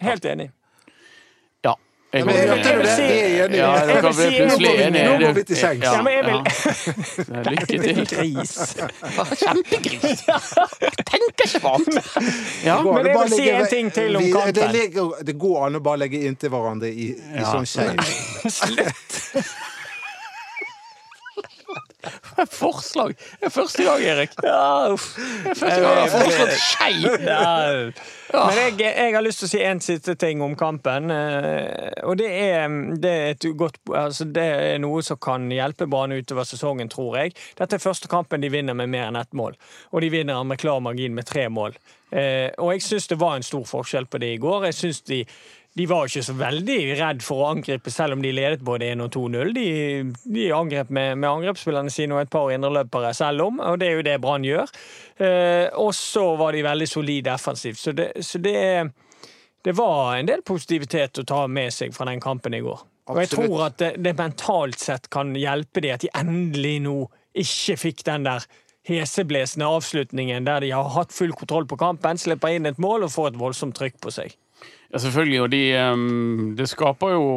Helt 0.02 0.24
enig. 0.24 0.50
Ja. 1.64 1.74
Jeg 2.12 2.26
jeg, 2.26 2.36
jeg 2.36 2.64
det? 3.48 3.56
Jeg 3.56 4.02
vil 4.02 4.12
si- 4.12 4.26
plutselig 4.36 4.48
nå 4.48 4.56
går 4.58 4.76
vi- 4.76 4.82
enige. 4.84 5.04
nå 5.08 5.12
går 5.22 5.32
vi 5.38 5.42
til 5.48 5.56
sengs. 5.56 5.84
Ja, 5.86 6.02
men 6.02 6.12
jeg 6.12 6.24
vil 6.26 6.34
ja. 6.34 7.42
Lykke 7.46 7.66
til. 7.66 8.06
Gris. 8.10 8.52
Kjempegris! 9.40 10.24
Tenker 11.08 11.46
ikke 11.46 11.60
på. 11.64 11.72
Ja. 12.66 12.76
Det 12.82 12.92
Men 12.92 13.06
jeg 13.06 13.16
vil 13.16 13.32
si 13.32 13.48
en 13.48 13.66
ting 13.70 13.90
til 13.96 14.16
om 14.16 14.28
kampen. 14.34 14.76
Det, 15.24 15.38
går 15.38 15.66
an 15.66 15.80
å 15.80 15.82
bare 15.88 16.02
legge 16.04 16.20
inntil 16.28 16.52
hverandre 16.52 16.90
i, 16.92 17.08
i 17.16 17.46
sånn 17.48 17.64
sånn 17.64 17.96
skei. 18.58 19.42
Forslag! 22.62 23.14
Det 23.40 23.46
er 23.48 23.54
første 23.54 23.84
gang, 23.86 24.02
Erik. 24.12 24.34
Ja, 24.46 24.92
uff. 24.92 25.12
Det 25.16 25.50
er 25.52 25.60
første 25.60 25.80
gang 25.82 25.96
jeg 25.98 26.02
har 26.02 26.18
foreslått 26.18 26.58
skei! 26.60 26.92
Ja. 28.32 28.46
Men 28.48 28.56
jeg, 28.56 28.76
jeg 28.96 29.12
har 29.12 29.20
lyst 29.26 29.42
til 29.42 29.48
å 29.48 29.50
si 29.52 29.58
en 29.68 29.80
siste 29.84 30.14
ting 30.16 30.40
om 30.40 30.54
kampen. 30.56 31.10
eh, 31.12 31.90
Og 32.08 32.16
det 32.16 32.30
er, 32.32 32.72
det 33.02 33.10
er, 33.12 33.50
godt, 33.60 33.76
altså 33.92 34.24
det 34.24 34.46
er 34.72 34.78
noe 34.80 35.02
som 35.04 35.18
kan 35.20 35.50
hjelpe 35.52 35.84
Brann 35.92 36.14
utover 36.16 36.48
sesongen, 36.48 36.88
tror 36.88 37.18
jeg. 37.20 37.34
Dette 37.58 37.76
er 37.76 37.82
første 37.84 38.08
kampen 38.08 38.40
de 38.40 38.48
vinner 38.54 38.72
med 38.78 38.88
mer 38.94 39.10
enn 39.10 39.20
ett 39.20 39.36
mål. 39.36 39.58
Og 39.92 40.00
de 40.00 40.08
vinner 40.14 40.40
med 40.48 40.62
klar 40.62 40.80
margin 40.80 41.12
med 41.12 41.28
tre 41.28 41.44
mål. 41.52 41.76
Eh, 42.08 42.48
Og 42.56 42.72
jeg 42.72 42.86
syns 42.88 43.10
det 43.12 43.20
var 43.20 43.36
en 43.36 43.44
stor 43.44 43.68
forskjell 43.68 44.08
på 44.08 44.20
det 44.24 44.32
i 44.38 44.40
går. 44.40 44.64
Jeg 44.70 44.78
synes 44.80 45.02
de 45.12 45.20
de 45.74 45.86
var 45.88 46.08
ikke 46.08 46.24
så 46.26 46.34
veldig 46.36 46.78
redd 46.98 47.22
for 47.24 47.42
å 47.42 47.52
angripe, 47.54 47.90
selv 47.92 48.18
om 48.18 48.24
de 48.24 48.32
ledet 48.34 48.60
både 48.64 48.90
1 48.92 49.04
og 49.06 49.14
2-0. 49.14 49.52
De, 49.56 49.68
de 50.34 50.50
angrep 50.52 50.90
med, 50.92 51.16
med 51.16 51.30
angrepsspillerne 51.30 51.92
sine 51.92 52.16
og 52.16 52.20
et 52.20 52.32
par 52.32 52.52
indreløpere 52.52 53.14
selv 53.16 53.46
om, 53.46 53.62
og 53.64 53.78
det 53.80 53.88
er 53.88 53.96
jo 53.96 54.04
det 54.04 54.18
Brann 54.20 54.44
gjør. 54.44 54.68
Eh, 55.16 55.72
og 55.80 55.94
så 55.96 56.26
var 56.36 56.52
de 56.52 56.66
veldig 56.66 56.88
solide 56.90 57.30
defensivt. 57.30 57.80
Så, 57.80 57.96
det, 57.96 58.10
så 58.20 58.40
det, 58.44 58.58
det 59.64 59.76
var 59.78 60.18
en 60.18 60.28
del 60.28 60.44
positivitet 60.44 61.22
å 61.22 61.26
ta 61.32 61.46
med 61.48 61.72
seg 61.72 61.96
fra 61.96 62.10
den 62.10 62.20
kampen 62.20 62.58
i 62.58 62.60
går. 62.64 62.84
Og 63.08 63.22
jeg 63.24 63.32
tror 63.32 63.66
at 63.70 63.80
det, 63.80 63.94
det 64.04 64.12
mentalt 64.20 64.78
sett 64.78 65.08
kan 65.12 65.32
hjelpe 65.34 65.80
de 65.82 65.94
at 65.94 66.04
de 66.04 66.12
endelig 66.20 66.76
nå 66.84 66.98
ikke 67.32 67.78
fikk 67.80 68.04
den 68.06 68.28
der 68.28 68.44
heseblesende 68.86 69.66
avslutningen 69.72 70.44
der 70.44 70.60
de 70.60 70.72
har 70.74 70.92
hatt 70.98 71.14
full 71.14 71.32
kontroll 71.38 71.64
på 71.70 71.80
kampen, 71.80 72.20
slipper 72.20 72.52
inn 72.52 72.68
et 72.68 72.80
mål 72.82 73.06
og 73.06 73.14
får 73.14 73.32
et 73.32 73.40
voldsomt 73.40 73.78
trykk 73.78 74.00
på 74.02 74.12
seg. 74.12 74.36
Ja, 74.92 74.98
selvfølgelig. 75.00 75.42
Og 75.42 75.52
de, 75.52 75.62
um, 75.92 76.54
det 76.56 76.68
skaper 76.68 77.14
jo 77.14 77.28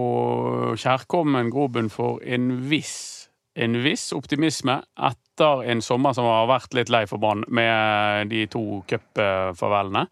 kjærkommen 0.75 1.51
grobunn 1.53 1.87
for 1.91 2.19
en 2.27 2.49
viss, 2.69 3.29
en 3.55 3.77
viss 3.85 4.09
optimisme 4.15 4.81
etter 4.99 5.63
en 5.71 5.83
sommer 5.83 6.15
som 6.15 6.27
har 6.27 6.49
vært 6.51 6.75
litt 6.75 6.91
lei 6.91 7.05
for 7.07 7.21
Brann, 7.23 7.45
med 7.47 8.27
de 8.33 8.43
to 8.51 8.81
cupfarvelene. 8.91 10.03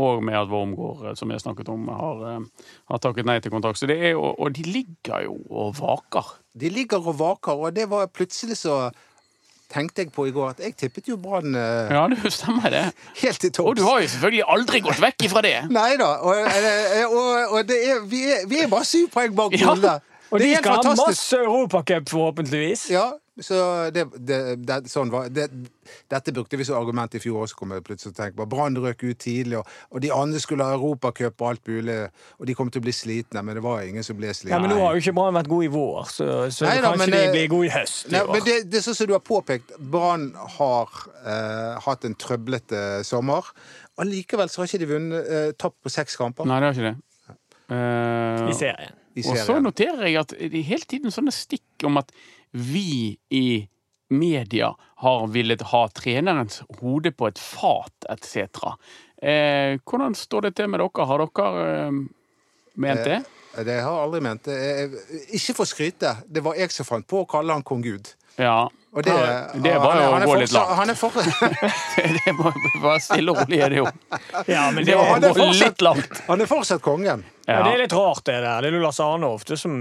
Og 0.00 0.22
med 0.24 0.36
at 0.36 0.48
Wormgård, 0.48 1.16
som 1.16 1.28
vi 1.28 1.36
har 1.36 1.42
snakket 1.42 1.68
om, 1.68 1.88
har, 1.92 2.20
eh, 2.28 2.68
har 2.88 3.00
takket 3.04 3.26
nei 3.28 3.38
til 3.40 3.52
kontrakt. 3.52 3.82
Og 4.16 4.52
de 4.52 4.62
ligger 4.62 5.24
jo 5.24 5.36
og 5.50 5.74
vaker. 5.76 6.30
De 6.56 6.68
ligger 6.72 7.08
og 7.08 7.18
vaker, 7.18 7.52
og 7.52 7.74
det 7.76 7.88
var 7.90 8.06
plutselig 8.06 8.56
så 8.56 8.92
tenkte 9.72 10.04
jeg 10.04 10.12
på 10.12 10.26
i 10.28 10.32
går 10.34 10.50
at 10.52 10.60
jeg 10.62 10.76
tippet 10.76 11.08
jo 11.08 11.16
Brann 11.20 11.54
eh, 11.56 11.92
Ja, 11.94 12.04
det 12.12 12.32
stemmer, 12.34 12.68
det. 12.72 12.84
helt 13.22 13.40
til 13.40 13.50
topps. 13.52 13.68
Og 13.72 13.76
du 13.78 13.82
har 13.88 14.00
jo 14.04 14.08
selvfølgelig 14.14 14.44
aldri 14.56 14.80
gått 14.84 15.00
vekk 15.02 15.26
ifra 15.28 15.42
det. 15.46 15.54
Nei 15.78 15.90
da. 16.00 16.10
Og, 16.20 16.36
eh, 16.46 17.04
og, 17.08 17.56
og 17.58 17.68
det 17.68 17.78
er, 17.90 18.00
vi, 18.08 18.22
er, 18.36 18.46
vi 18.50 18.60
er 18.64 18.70
bare 18.72 18.84
syv 18.88 19.08
poeng 19.14 19.34
bak 19.38 19.56
Ja, 19.58 19.72
Molde. 19.72 19.98
Og 20.32 20.38
Det 20.40 20.46
de 20.46 20.52
helt 20.54 20.62
skal 20.64 20.72
ha 20.72 20.82
fantastisk. 20.82 21.08
masse 21.08 21.40
Europacup, 21.44 22.08
forhåpentligvis. 22.08 22.86
Ja, 22.92 23.10
så 23.40 23.90
det, 23.94 24.04
det, 24.20 24.38
det, 24.60 24.76
sånn 24.92 25.08
var 25.08 25.30
det, 25.32 25.46
Dette 26.12 26.34
brukte 26.36 26.58
vi 26.60 26.66
som 26.68 26.76
argument 26.76 27.14
i 27.16 27.20
fjor 27.22 27.46
også, 27.46 27.56
kom 27.56 27.70
jeg 27.72 27.84
plutselig 27.86 28.12
til 28.12 28.12
å 28.12 28.18
tenke 28.18 28.36
på. 28.36 28.46
Brann 28.52 28.76
røk 28.76 29.06
ut 29.06 29.20
tidlig, 29.24 29.56
og, 29.56 29.70
og 29.88 30.02
de 30.04 30.10
andre 30.12 30.42
skulle 30.42 30.66
ha 30.68 30.76
europacup 30.76 31.40
og 31.40 31.48
alt 31.48 31.70
mulig. 31.70 31.96
Og 32.36 32.50
de 32.50 32.56
kom 32.58 32.68
til 32.72 32.82
å 32.82 32.84
bli 32.84 32.92
slitne, 32.92 33.40
men 33.46 33.56
det 33.56 33.64
var 33.64 33.86
ingen 33.88 34.04
som 34.04 34.18
ble 34.18 34.34
slitne. 34.36 34.52
Ja, 34.52 34.60
men 34.60 34.74
nå 34.74 34.82
har 34.82 34.98
jo 34.98 35.04
ikke 35.04 35.16
Brann 35.16 35.38
vært 35.38 35.48
god 35.54 35.64
i 35.64 35.70
vår, 35.72 36.12
så, 36.12 36.28
så 36.52 36.68
Nei 36.68 36.76
da, 36.76 36.90
kanskje 36.90 37.06
men, 37.06 37.16
de 37.16 37.22
eh, 37.22 37.32
blir 37.32 37.48
gode 37.54 37.70
i 37.70 37.72
høst. 37.72 38.02
i 38.04 38.14
Nei, 38.18 38.22
men 38.34 38.44
det, 38.50 38.58
det 38.68 38.80
er 38.82 38.86
sånn 38.90 38.98
som 39.00 39.08
du 39.08 39.16
har 39.16 39.24
påpekt. 39.24 39.72
Brann 39.96 40.28
har 40.58 41.02
eh, 41.22 41.80
hatt 41.88 42.04
en 42.08 42.18
trøblete 42.20 42.84
sommer. 43.08 43.48
Allikevel 44.02 44.52
så 44.52 44.60
har 44.60 44.68
ikke 44.68 44.84
de 44.84 44.90
vunnet 44.92 45.32
eh, 45.38 45.50
tapt 45.56 45.80
på 45.80 45.92
seks 45.92 46.20
kamper 46.20 46.48
Nei, 46.48 46.60
det 46.60 46.68
har 46.68 46.76
ikke 46.76 46.92
det. 46.92 46.98
Uh, 47.72 48.50
I 48.52 48.56
serien. 48.58 48.98
Og 49.22 49.36
så 49.40 49.56
noterer 49.60 50.06
jeg 50.08 50.20
at 50.20 50.32
det 50.36 50.56
er 50.56 50.64
hele 50.66 50.88
tiden 50.88 51.12
sånne 51.12 51.32
stikk 51.32 51.84
om 51.88 52.00
at 52.00 52.12
vi 52.52 53.16
i 53.30 53.68
media 54.12 54.74
har 55.02 55.26
villet 55.32 55.62
ha 55.72 55.86
trenerens 55.88 56.62
hode 56.80 57.12
på 57.16 57.30
et 57.30 57.38
fat, 57.40 58.08
etc. 58.12 58.36
Eh, 59.22 59.78
hvordan 59.88 60.14
står 60.18 60.48
det 60.48 60.54
til 60.58 60.68
med 60.68 60.82
dere? 60.84 61.06
Har 61.08 61.24
dere 61.24 61.68
eh, 61.86 62.02
ment 62.76 63.04
det? 63.08 63.22
Det 63.52 63.78
har 63.84 63.92
jeg 63.96 64.04
aldri 64.06 64.20
ment. 64.24 64.48
Eh, 64.48 64.98
Ikke 65.36 65.54
for 65.56 65.64
å 65.64 65.68
skryte. 65.72 66.14
Det 66.28 66.44
var 66.44 66.56
jeg 66.60 66.72
som 66.72 66.88
fant 66.88 67.08
på 67.08 67.24
å 67.24 67.28
kalle 67.28 67.52
han 67.56 67.64
kong 67.64 67.82
Gud. 67.84 68.12
Ja. 68.40 68.64
Og 68.92 69.04
det, 69.04 69.12
det 69.64 69.72
var 69.80 69.96
jo 70.00 70.08
å 70.12 70.20
gå 70.24 70.34
litt 70.40 70.52
langt. 70.52 70.72
Han 70.76 70.90
er 70.92 70.96
for, 70.96 71.12
det 72.26 72.32
må 72.36 72.52
bare 72.82 72.98
stille 73.00 73.32
og 73.32 73.40
rolig 73.42 73.60
er 73.64 73.72
det 73.72 73.78
jo. 73.82 73.86
Ja, 74.48 74.66
men 74.72 74.84
Det 74.84 74.90
det, 74.92 74.96
var 74.96 75.10
han 75.14 75.26
å 75.28 75.32
gå 75.36 75.46
litt 75.56 75.84
langt. 75.84 76.20
han 76.28 76.44
er 76.44 76.48
fortsatt 76.50 76.84
kongen. 76.84 77.24
Ja, 77.46 77.52
Ja. 77.58 77.62
det 77.64 77.72
er 77.74 77.80
litt 77.82 77.92
rart, 77.96 78.22
det 78.28 78.36
der. 78.44 78.60
Det 78.62 78.70
er 78.72 78.80
Lars 78.82 79.00
Arne 79.02 79.26
ofte 79.26 79.56
som 79.58 79.72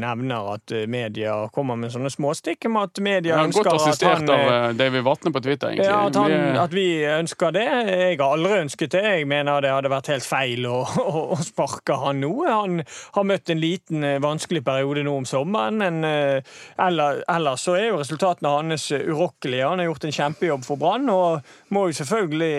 nevner 0.00 0.48
at 0.54 0.72
eh, 0.74 0.86
media 0.90 1.36
kommer 1.54 1.76
med 1.78 1.92
sånne 1.94 2.10
småstikk 2.10 2.66
om 2.66 2.76
at 2.82 2.98
media 3.04 3.36
ønsker 3.44 3.62
godt 3.70 3.86
at 3.92 4.02
han 4.08 4.30
av 4.30 4.40
eh, 4.40 4.54
eh, 4.68 4.72
David 4.80 5.04
Vatne 5.06 5.32
på 5.34 5.42
Twitter, 5.44 5.68
egentlig. 5.70 5.86
ja, 5.86 6.00
at, 6.08 6.16
han, 6.18 6.30
Vi- 6.32 6.58
at 6.64 6.74
vi 6.74 6.86
ønsker 7.14 7.52
det. 7.54 7.64
Jeg 7.66 8.18
har 8.20 8.34
aldri 8.36 8.58
ønsket 8.64 8.90
det. 8.96 9.04
Jeg 9.06 9.28
mener 9.30 9.60
det 9.62 9.70
hadde 9.76 9.92
vært 9.92 10.10
helt 10.14 10.26
feil 10.26 10.66
å, 10.66 10.80
å, 11.06 11.22
å 11.36 11.38
sparke 11.46 11.96
han 12.02 12.20
nå. 12.24 12.32
Han 12.48 12.82
har 13.16 13.28
møtt 13.30 13.50
en 13.54 13.62
liten 13.62 14.02
vanskelig 14.22 14.64
periode 14.66 15.04
nå 15.06 15.14
om 15.22 15.28
sommeren, 15.28 15.78
men 15.78 16.02
ellers, 16.04 16.56
eller, 16.78 17.22
ellers 17.28 17.62
så 17.66 17.74
er 17.78 17.88
jo 17.90 18.00
resultatene 18.00 18.50
hans 18.56 18.88
urokkelige. 18.92 19.66
Han 19.68 19.78
har 19.82 19.90
gjort 19.92 20.04
en 20.08 20.14
kjempejobb 20.16 20.64
for 20.66 20.76
Brann, 20.80 21.08
og 21.12 21.46
må 21.74 21.86
jo 21.90 21.96
selvfølgelig 21.98 22.52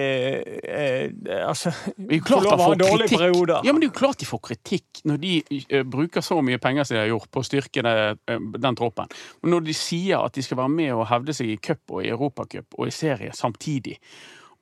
eh, 0.64 1.10
altså, 1.48 1.72
Det 1.98 2.12
er 2.12 2.20
jo 2.20 2.26
klart 2.28 2.48
han 2.50 2.60
ha 2.60 2.68
får 2.72 2.82
kritikk. 2.84 3.18
perioder. 3.20 3.62
Ja, 3.68 3.74
men 3.74 3.82
det 3.82 3.90
er 3.90 3.94
jo 3.94 3.98
klart 4.00 4.20
de 4.22 4.26
får 4.30 4.42
kritikk 4.48 5.02
når 5.08 5.22
de 5.22 5.34
eh, 5.68 5.84
bruker 5.88 6.24
så 6.26 6.40
mye 6.46 6.62
penger 6.64 6.88
som 6.88 6.98
de 6.98 7.04
har 7.04 7.12
gjort 7.12 7.32
på 7.32 7.44
å 7.44 7.48
styrke 7.48 7.84
det, 7.86 7.96
eh, 8.32 8.48
den 8.68 8.80
troppen. 8.80 9.12
Og 9.44 9.52
når 9.54 9.68
de 9.68 9.76
sier 9.78 10.22
at 10.22 10.38
de 10.38 10.46
skal 10.46 10.62
være 10.64 10.76
med 10.78 10.94
og 10.96 11.08
hevde 11.12 11.36
seg 11.38 11.54
i 11.54 11.60
cup 11.62 11.96
og 11.96 12.06
i 12.06 12.12
europacup 12.14 12.80
og 12.80 12.88
i 12.90 12.96
serie 12.96 13.36
samtidig, 13.36 13.98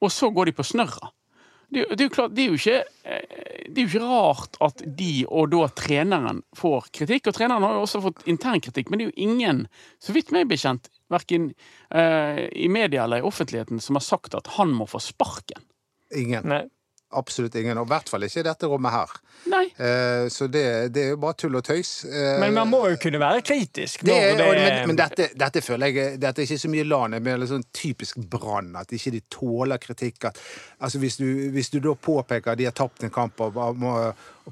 og 0.03 0.11
så 0.11 0.31
går 0.33 0.51
de 0.51 0.57
på 0.57 0.67
snørra. 0.67 1.11
Det, 1.69 1.85
det, 1.89 2.03
er 2.03 2.07
jo 2.07 2.13
klart, 2.13 2.33
det, 2.35 2.43
er 2.43 2.51
jo 2.51 2.59
ikke, 2.59 2.81
eh, 3.09 3.63
det 3.67 3.81
er 3.81 3.87
jo 3.87 3.89
ikke 3.89 4.09
rart 4.09 4.59
at 4.63 4.83
de 4.99 5.13
og 5.25 5.49
da 5.53 5.65
treneren 5.75 6.43
får 6.57 6.91
kritikk. 6.95 7.31
Og 7.31 7.37
treneren 7.37 7.65
har 7.65 7.77
jo 7.77 7.85
også 7.87 8.03
fått 8.05 8.25
intern 8.29 8.61
kritikk, 8.63 8.91
men 8.91 9.01
det 9.01 9.07
er 9.07 9.11
jo 9.11 9.29
ingen, 9.29 9.63
så 10.03 10.15
vidt 10.15 10.31
meg 10.35 10.47
bekjent, 10.51 10.91
verken 11.13 11.49
eh, 11.89 12.45
i 12.53 12.69
media 12.71 13.05
eller 13.05 13.23
i 13.23 13.27
offentligheten, 13.27 13.81
som 13.83 13.97
har 13.99 14.05
sagt 14.05 14.37
at 14.37 14.53
han 14.59 14.73
må 14.77 14.87
få 14.89 15.01
sparken. 15.03 15.65
Ingen. 16.15 16.47
Nei. 16.51 16.63
Absolutt 17.15 17.55
ingen. 17.59 17.77
Og 17.81 17.87
i 17.87 17.91
hvert 17.93 18.09
fall 18.11 18.25
ikke 18.27 18.41
i 18.43 18.45
dette 18.47 18.67
rommet 18.71 18.91
her. 18.93 19.13
Nei. 19.51 19.63
Eh, 19.77 20.25
så 20.33 20.47
det, 20.51 20.63
det 20.95 21.01
er 21.03 21.09
jo 21.13 21.17
bare 21.21 21.37
tull 21.37 21.55
og 21.59 21.63
tøys. 21.67 21.91
Eh, 22.09 22.39
Men 22.41 22.55
man 22.57 22.69
må 22.71 22.79
jo 22.91 22.97
kunne 23.01 23.19
være 23.21 23.41
kritisk. 23.45 24.03
det 24.07 24.15
er, 24.15 24.35
det, 24.39 24.47
men, 24.57 24.87
men 24.91 24.99
dette, 24.99 25.27
dette 25.37 25.61
føler 25.61 25.91
jeg 25.93 26.19
Dette 26.23 26.41
er 26.41 26.47
ikke 26.49 26.59
så 26.65 26.71
mye 26.73 26.85
LAN. 26.87 27.13
Det 27.15 27.19
er 27.21 27.25
mer 27.29 27.41
litt 27.41 27.51
sånn 27.53 27.65
typisk 27.75 28.19
Brann. 28.31 28.71
At 28.79 28.91
ikke 28.95 29.13
de 29.15 29.21
tåler 29.33 29.81
kritikk. 29.83 30.29
At, 30.31 30.39
altså 30.79 31.01
hvis, 31.03 31.17
du, 31.21 31.27
hvis 31.55 31.69
du 31.73 31.79
da 31.85 31.93
påpeker 31.95 32.53
at 32.55 32.59
de 32.61 32.67
har 32.69 32.75
tapt 32.77 33.03
en 33.05 33.13
kamp 33.13 33.39
og, 33.47 33.59
må 33.79 33.95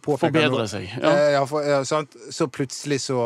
Forbedre 0.04 0.49
noe- 0.49 0.65
seg, 0.69 0.88
ja. 0.89 1.10
Eh, 1.12 1.32
ja, 1.36 1.43
for, 1.45 1.62
ja, 1.67 1.84
sant? 1.86 2.15
Så 2.34 2.47
plutselig 2.49 2.97
så 3.06 3.19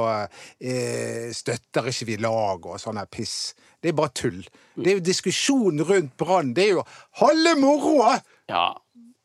eh, 0.60 1.30
støtter 1.36 1.88
ikke 1.92 2.08
vi 2.10 2.18
lag 2.24 2.66
og 2.68 2.80
sånn 2.82 3.00
her 3.00 3.08
piss. 3.12 3.54
Det 3.82 3.92
er 3.94 3.96
bare 3.98 4.12
tull. 4.18 4.42
Det 4.76 4.90
er 4.92 4.98
jo 5.00 5.04
diskusjon 5.06 5.80
rundt 5.88 6.16
Brann. 6.20 6.52
Det 6.58 6.66
er 6.66 6.74
jo 6.80 6.84
halve 7.22 7.54
moroa! 7.62 8.18
Ja, 8.52 8.66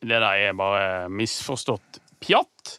det 0.03 0.19
der 0.21 0.47
er 0.49 0.53
bare 0.57 1.09
misforstått 1.09 1.99
pjatt. 2.23 2.77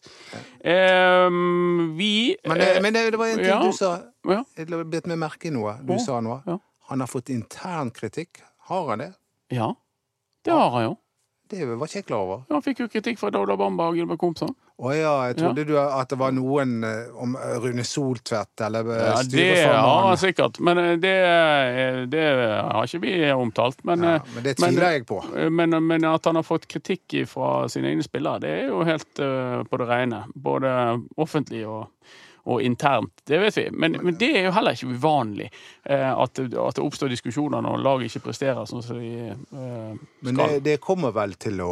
Ehm, 0.64 1.96
vi 1.98 2.36
Men, 2.46 2.58
det- 2.58 2.82
men 2.82 2.92
det, 2.94 3.10
det 3.12 3.18
var 3.18 3.26
en 3.26 3.36
ting 3.36 3.46
ja. 3.46 3.62
du 3.62 3.72
sa. 3.72 3.98
Ja. 4.28 4.44
Jeg 4.56 4.66
bet 4.90 5.06
meg 5.06 5.18
merke 5.18 5.46
i 5.46 5.50
noe 5.50 5.76
du 5.84 5.92
Å, 5.94 5.98
sa 6.00 6.20
noe. 6.20 6.42
ja. 6.46 6.58
Han 6.88 7.00
har 7.00 7.06
fått 7.08 7.30
intern 7.32 7.90
kritikk. 7.90 8.40
Har 8.68 8.88
han 8.90 8.98
det? 8.98 9.14
ja, 9.52 9.74
det 10.44 10.52
har 10.52 10.70
han 10.70 10.82
jo. 10.84 10.94
Det 11.58 11.78
var 11.78 11.90
ikke 11.90 12.00
jeg 12.02 12.06
klar 12.10 12.26
over. 12.26 12.44
Han 12.50 12.62
fikk 12.64 12.84
jo 12.84 12.90
kritikk 12.92 13.20
fra 13.20 13.30
Dauda 13.34 13.56
Bamba 13.60 13.90
og 13.90 13.98
Gilbert 13.98 14.20
Komsa. 14.22 14.48
Å 14.74 14.90
ja, 14.90 15.12
jeg 15.28 15.36
trodde 15.38 15.62
du 15.68 15.76
at 15.78 16.10
det 16.10 16.16
var 16.18 16.32
noen 16.34 16.82
eh, 16.82 17.12
om 17.22 17.36
Rune 17.62 17.84
Soltvedt 17.86 18.64
eller 18.66 18.88
eh, 18.90 19.04
Ja, 19.06 19.20
det 19.30 19.44
har 19.70 20.08
han 20.08 20.18
sikkert, 20.18 20.58
men 20.66 20.80
eh, 20.82 20.96
det, 20.98 21.12
eh, 21.14 22.00
det 22.10 22.24
har 22.26 22.88
ikke 22.88 23.04
vi 23.04 23.14
omtalt. 23.30 23.78
Men, 23.86 24.02
Ja, 24.02 24.16
eh, 24.16 24.32
men 24.34 24.46
det 24.48 24.56
tviler 24.58 24.96
jeg 24.96 25.06
på. 25.06 25.20
Men, 25.54 25.78
men 25.86 26.08
at 26.10 26.26
han 26.26 26.40
har 26.40 26.46
fått 26.46 26.66
kritikk 26.66 27.20
fra 27.30 27.68
sine 27.70 27.92
egne 27.92 28.02
spillere, 28.02 28.42
det 28.42 28.50
er 28.50 28.72
jo 28.72 28.82
helt 28.88 29.22
uh, 29.22 29.62
på 29.70 29.78
det 29.78 29.86
rene. 29.92 30.24
Både 30.34 30.74
offentlig 31.22 31.62
og, 31.70 31.86
og 32.44 32.60
internt, 32.60 33.22
det 33.26 33.38
vet 33.40 33.56
vi. 33.56 33.62
Men, 33.72 33.94
men 34.04 34.16
det 34.20 34.26
er 34.36 34.42
jo 34.44 34.50
heller 34.52 34.74
ikke 34.76 34.90
uvanlig 34.92 35.46
eh, 35.88 36.10
at, 36.12 36.34
det- 36.36 36.58
at 36.60 36.76
det 36.76 36.84
oppstår 36.84 37.08
diskusjoner 37.08 37.62
når 37.64 37.78
laget 37.80 38.10
ikke 38.10 38.26
presterer 38.26 38.66
sånn 38.68 38.82
som 38.84 38.98
de 39.00 39.12
eh, 39.32 39.94
Men 40.26 40.36
det, 40.36 40.60
det 40.66 40.74
kommer 40.84 41.14
vel 41.16 41.32
til 41.40 41.62
å 41.64 41.70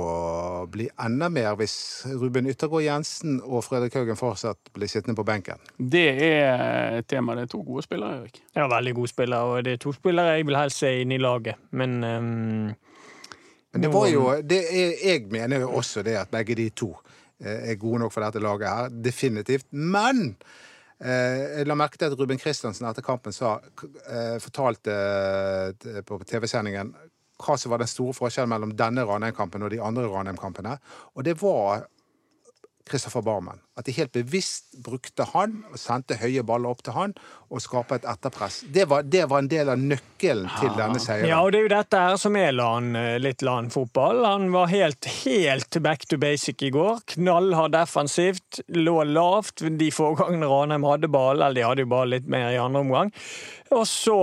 bli 0.73 0.87
enda 1.05 1.29
mer 1.29 1.59
hvis 1.61 1.75
Ruben 2.17 2.49
Yttergård 2.49 2.87
Jensen 2.87 3.37
og 3.45 3.67
Fredrik 3.69 3.95
Haugen 4.01 4.17
fortsatt 4.17 4.73
blir 4.73 4.89
sittende 4.89 5.17
på 5.21 5.27
benken. 5.29 5.61
Det 5.77 6.07
er 6.31 6.99
et 7.03 7.09
tema. 7.13 7.37
Det 7.37 7.45
er 7.51 7.53
to 7.53 7.61
gode 7.69 7.85
spillere, 7.85 8.23
Erik. 8.23 8.41
Ja, 8.57 8.65
veldig 8.73 8.95
gode 9.03 9.13
spillere. 9.13 9.43
og 9.59 9.65
det 9.69 9.77
er 9.77 9.83
to 9.85 9.93
spillere 9.93 10.39
jeg 10.39 10.49
vil 10.49 10.57
helst 10.63 10.81
se 10.81 10.95
inn 11.03 11.13
i 11.13 11.21
laget. 11.21 11.61
Men 11.71 12.01
um 12.05 12.75
Men 13.73 13.83
det 13.83 13.89
var 13.93 14.07
jo 14.09 14.25
det 14.45 14.59
er, 14.69 14.91
Jeg 15.05 15.23
mener 15.33 15.61
jo 15.61 15.71
også 15.79 16.03
det 16.05 16.17
at 16.17 16.31
begge 16.31 16.55
de 16.55 16.71
to 16.71 16.91
eh, 16.93 17.22
er 17.43 17.81
gode 17.81 18.03
nok 18.03 18.13
for 18.15 18.25
dette 18.25 18.43
laget 18.43 18.69
her. 18.69 18.93
Definitivt. 19.05 19.67
Men 19.73 20.35
eh, 21.03 21.59
jeg 21.59 21.69
la 21.69 21.79
merke 21.79 22.01
til 22.01 22.11
at 22.11 22.19
Ruben 22.19 22.41
Kristiansen 22.41 22.89
etter 22.89 23.05
kampen 23.07 23.35
sa, 23.35 23.57
eh, 24.07 24.37
fortalte 24.43 24.95
eh, 24.95 26.03
på 26.07 26.21
TV-sendingen 26.29 26.95
hva 27.43 27.57
som 27.59 27.73
var 27.73 27.83
den 27.83 27.91
store 27.91 28.15
forskjellen 28.15 28.53
mellom 28.53 28.75
denne 28.79 29.03
Ranheim-kampen 29.09 29.65
og 29.67 29.73
de 29.73 29.81
andre 29.83 30.07
Ranheim-kampene. 30.07 30.77
Og 31.17 31.27
det 31.27 31.35
var 31.41 31.89
Kristoffer 32.89 33.23
Barmen. 33.25 33.61
At 33.79 33.87
de 33.89 33.95
helt 33.97 34.13
bevisst 34.13 34.75
brukte 34.85 35.25
han 35.33 35.63
og 35.71 35.79
sendte 35.81 36.19
høye 36.21 36.43
baller 36.45 36.75
opp 36.75 36.83
til 36.85 36.93
han 36.97 37.15
og 37.53 37.63
skapte 37.65 37.97
et 38.01 38.09
etterpress. 38.09 38.63
Det 38.73 38.85
var, 38.89 39.07
det 39.09 39.25
var 39.31 39.43
en 39.43 39.49
del 39.49 39.71
av 39.73 39.81
nøkkelen 39.81 40.49
til 40.59 40.75
denne 40.77 41.01
seieren. 41.01 41.29
Ja, 41.31 41.41
og 41.45 41.53
det 41.53 41.61
er 41.61 41.67
jo 41.67 41.73
dette 41.73 42.03
her 42.05 42.19
som 42.21 42.37
er 42.41 42.53
LAN, 42.53 42.93
eh, 42.97 43.17
litt 43.21 43.45
LAN-fotball. 43.45 44.23
Han 44.29 44.51
var 44.55 44.71
helt, 44.73 45.09
helt 45.23 45.81
back 45.85 46.07
to 46.09 46.19
basic 46.21 46.65
i 46.65 46.73
går. 46.75 47.03
Knallhard 47.15 47.75
defensivt, 47.77 48.63
lå 48.73 48.99
lavt 49.09 49.65
de 49.81 49.91
få 49.93 50.13
gangene 50.21 50.49
Ranheim 50.49 50.89
hadde 50.89 51.13
ball, 51.13 51.41
eller 51.41 51.57
de 51.57 51.67
hadde 51.69 51.87
jo 51.87 51.93
ball 51.93 52.13
litt 52.13 52.29
mer 52.29 52.51
i 52.53 52.61
andre 52.61 52.85
omgang. 52.85 53.13
Og 53.73 53.87
så, 53.89 54.17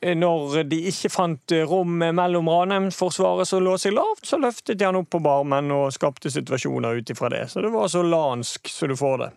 eh, 0.00 0.14
når 0.16 0.62
de 0.70 0.78
ikke 0.88 1.10
fant 1.12 1.52
eh, 1.52 1.66
rom 1.68 1.98
mellom 2.00 2.48
Ranheim-forsvaret 2.48 3.48
som 3.48 3.62
lå 3.64 3.76
seg 3.80 3.96
lavt, 3.96 4.24
så 4.24 4.40
løftet 4.40 4.80
de 4.80 4.88
han 4.88 4.96
opp 4.96 5.10
på 5.12 5.20
barmen 5.24 5.72
og 5.74 5.92
skapte 5.92 6.32
situasjoner 6.32 7.00
ut 7.00 7.12
ifra 7.12 7.28
det. 7.34 7.46
Så 7.52 7.64
det 7.64 7.72
var 7.74 7.90
så 7.92 8.02
lansk 8.06 8.72
så 8.72 8.88
du 8.88 8.96
får 8.96 9.18
det. 9.26 9.30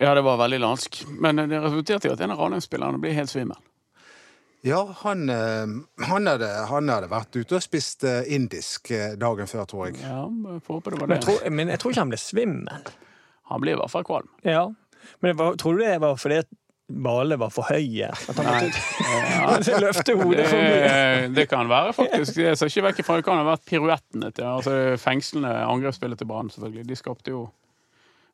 Ja, 0.00 0.14
det 0.14 0.24
var 0.26 0.40
veldig 0.40 0.60
lansk. 0.60 1.02
Men 1.08 1.36
det 1.36 1.60
resulterte 1.60 2.08
i 2.08 2.14
at 2.14 2.20
en 2.24 2.34
av 2.34 2.40
Ranheim-spillerne 2.42 2.98
ble 3.02 3.14
helt 3.14 3.30
svimmel. 3.30 3.60
Ja, 4.62 4.94
han, 4.96 5.28
eh, 5.30 5.66
han, 6.06 6.26
hadde, 6.26 6.48
han 6.68 6.88
hadde 6.92 7.08
vært 7.08 7.36
ute 7.36 7.56
og 7.56 7.64
spist 7.64 8.04
eh, 8.04 8.26
indisk 8.34 8.90
eh, 8.92 9.14
dagen 9.20 9.48
før, 9.48 9.64
tror 9.68 9.86
jeg. 9.88 10.00
Ja, 10.04 10.26
jeg 10.26 10.64
får 10.66 10.80
håpe 10.80 10.92
det 10.92 11.00
var 11.00 11.08
Men 11.08 11.16
jeg, 11.16 11.24
tror, 11.24 11.52
men 11.56 11.72
jeg 11.72 11.80
tror 11.80 11.94
ikke 11.94 12.04
han 12.04 12.12
ble 12.12 12.20
svimmel. 12.20 12.90
Han 13.52 13.62
ble 13.62 13.72
i 13.72 13.78
hvert 13.80 13.92
fall 13.92 14.04
kvalm. 14.06 14.28
Ja. 14.44 14.66
Men 15.20 15.32
det 15.32 15.36
var, 15.40 15.56
tror 15.60 15.78
du 15.78 15.84
det 15.84 15.94
var 16.02 16.18
fordi 16.20 16.42
ballene 16.90 17.38
var 17.40 17.52
for 17.54 17.68
høye? 17.70 18.08
At 18.10 18.40
han 18.40 18.70
måtte 19.46 19.78
løfte 19.82 20.16
hodet 20.18 20.46
for 20.50 20.58
mye? 20.58 20.82
Det, 20.82 21.30
det 21.38 21.46
kan 21.50 21.70
være, 21.70 21.94
faktisk. 21.96 22.40
Jeg 22.42 22.58
ser 22.58 22.72
ikke 22.72 22.86
vekk 22.90 23.00
fra 23.06 23.16
det 23.20 23.24
kan 23.28 23.40
ha 23.40 23.46
vært 23.52 23.64
piruettene 23.70 24.32
til 24.34 24.44
altså 24.50 24.74
det 24.74 25.00
fengslende 25.02 25.52
angrepsspillet 25.70 26.20
til 26.20 26.28
Brann, 26.30 26.50
selvfølgelig. 26.50 26.86
De 26.90 26.98
skapte 26.98 27.30
jo 27.34 27.46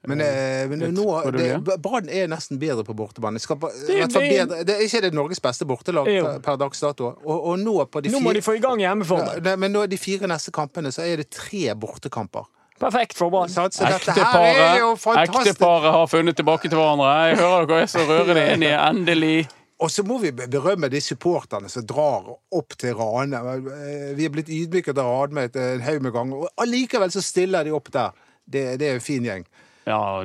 Men, 0.07 0.21
eh, 0.23 0.69
men 0.71 0.85
nå, 0.95 1.05
det 1.35 1.47
det. 1.67 1.77
Brann 1.83 2.09
er 2.09 2.29
nesten 2.31 2.61
bedre 2.63 2.85
på 2.87 2.95
bortebane. 2.95 3.41
Det- 3.43 4.07
det- 4.07 4.13
bedre. 4.15 4.65
Det 4.65 4.75
er 4.77 4.85
ikke 4.85 5.01
det 5.03 5.15
Norges 5.15 5.41
beste 5.43 5.67
bortelag 5.67 6.07
Jo. 6.07 6.25
per, 6.25 6.39
per 6.41 6.57
dags 6.57 6.81
dato. 6.81 7.09
Og, 7.25 7.47
og 7.51 7.59
nå 7.59 7.75
på 7.91 8.03
de 8.05 8.13
Nå 8.15 8.21
må 8.23 8.33
de 8.33 8.43
få 8.45 8.55
i 8.57 8.61
gang 8.63 8.79
ja, 8.81 8.93
hjemmeformen. 8.93 9.43
Ja, 9.45 9.57
men 9.57 9.73
nå 9.75 9.83
er 9.83 9.91
de 9.91 9.99
fire 9.99 10.29
neste 10.31 10.53
kampene 10.55 10.93
så 10.95 11.03
er 11.03 11.17
det 11.25 11.31
tre 11.35 11.75
bortekamper. 11.75 12.47
Perfekt 12.81 13.17
for 13.17 13.31
barn. 13.33 13.49
Ekteparet 15.23 15.93
har 15.93 16.07
funnet 16.11 16.37
tilbake 16.37 16.69
til 16.69 16.79
hverandre. 16.79 17.13
Jeg 17.31 17.39
hører 17.41 17.69
dere 17.71 17.85
er 17.87 17.93
så 17.93 18.05
rørende 18.09 18.43
enige. 18.53 18.77
Endelig. 18.89 19.49
Og 19.81 19.91
så 19.93 20.03
må 20.09 20.17
vi 20.23 20.31
berømme 20.33 20.89
de 20.89 21.01
supporterne 21.05 21.69
som 21.69 21.85
drar 21.89 22.31
opp 22.33 22.77
til 22.81 22.95
Rane. 22.97 23.37
Eh, 23.37 24.15
Vi 24.17 24.25
er 24.25 24.33
blitt 24.33 24.49
ydmyket 24.49 24.97
av 24.97 25.11
Radme 25.11 25.49
en 25.53 25.85
haug 25.85 26.03
med 26.03 26.13
ganger, 26.15 26.47
og 26.47 26.65
allikevel 26.65 27.13
så 27.13 27.21
stiller 27.25 27.65
de 27.65 27.75
opp 27.77 27.93
der. 27.93 28.11
Det, 28.47 28.79
det 28.81 28.89
er 28.89 28.95
en 28.97 29.05
fin 29.05 29.25
gjeng. 29.27 29.45
Ja, 29.87 30.25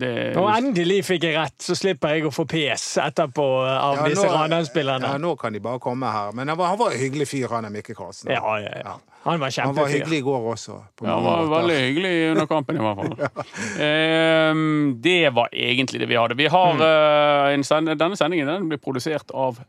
det 0.00 0.10
Og 0.40 0.46
endelig 0.48 1.02
fikk 1.04 1.26
jeg 1.26 1.36
rett, 1.36 1.58
så 1.60 1.74
slipper 1.76 2.14
jeg 2.14 2.24
å 2.24 2.30
få 2.32 2.46
pes 2.48 2.86
etterpå 3.02 3.44
av 3.68 3.98
Ja, 4.00 4.06
disse 4.08 4.28
Ranheim-spillerne. 4.32 5.10
Ja, 5.12 5.18
nå 5.20 5.34
kan 5.36 5.52
de 5.52 5.60
bare 5.60 5.80
komme 5.82 6.08
her. 6.08 6.32
Men 6.32 6.48
han 6.48 6.56
var, 6.56 6.70
han 6.72 6.78
var 6.80 6.94
en 6.94 7.02
hyggelig 7.02 7.26
fyr, 7.34 7.50
han 7.52 7.68
er 7.68 7.74
Mikke 7.74 7.92
Karlsen. 7.98 8.32
Ja, 8.32 8.54
ja, 8.62 8.72
ja. 8.80 8.94
Han 9.26 9.38
var 9.38 9.52
Han 9.60 9.76
var 9.76 9.90
hyggelig 9.92 10.18
i 10.18 10.24
går 10.26 10.46
også. 10.54 10.78
På 10.98 11.04
Ja, 11.06 11.14
han 11.14 11.24
var 11.24 11.42
måter. 11.44 11.52
veldig 11.58 11.76
hyggelig 11.84 12.14
under 12.30 12.46
kampen, 12.50 12.80
i 12.80 12.86
hvert 12.86 13.02
fall. 13.02 13.44
Ehm, 13.86 14.96
det 15.04 15.18
var 15.36 15.52
egentlig 15.52 16.00
det 16.00 16.08
vi 16.08 16.16
hadde. 16.18 16.34
Vi 16.40 16.48
har 16.50 16.82
eh, 16.88 17.52
en 17.54 17.64
send 17.64 17.92
Denne 18.00 18.16
sendingen 18.18 18.48
den 18.50 18.68
blir 18.72 18.80
produsert 18.82 19.30
av 19.36 19.60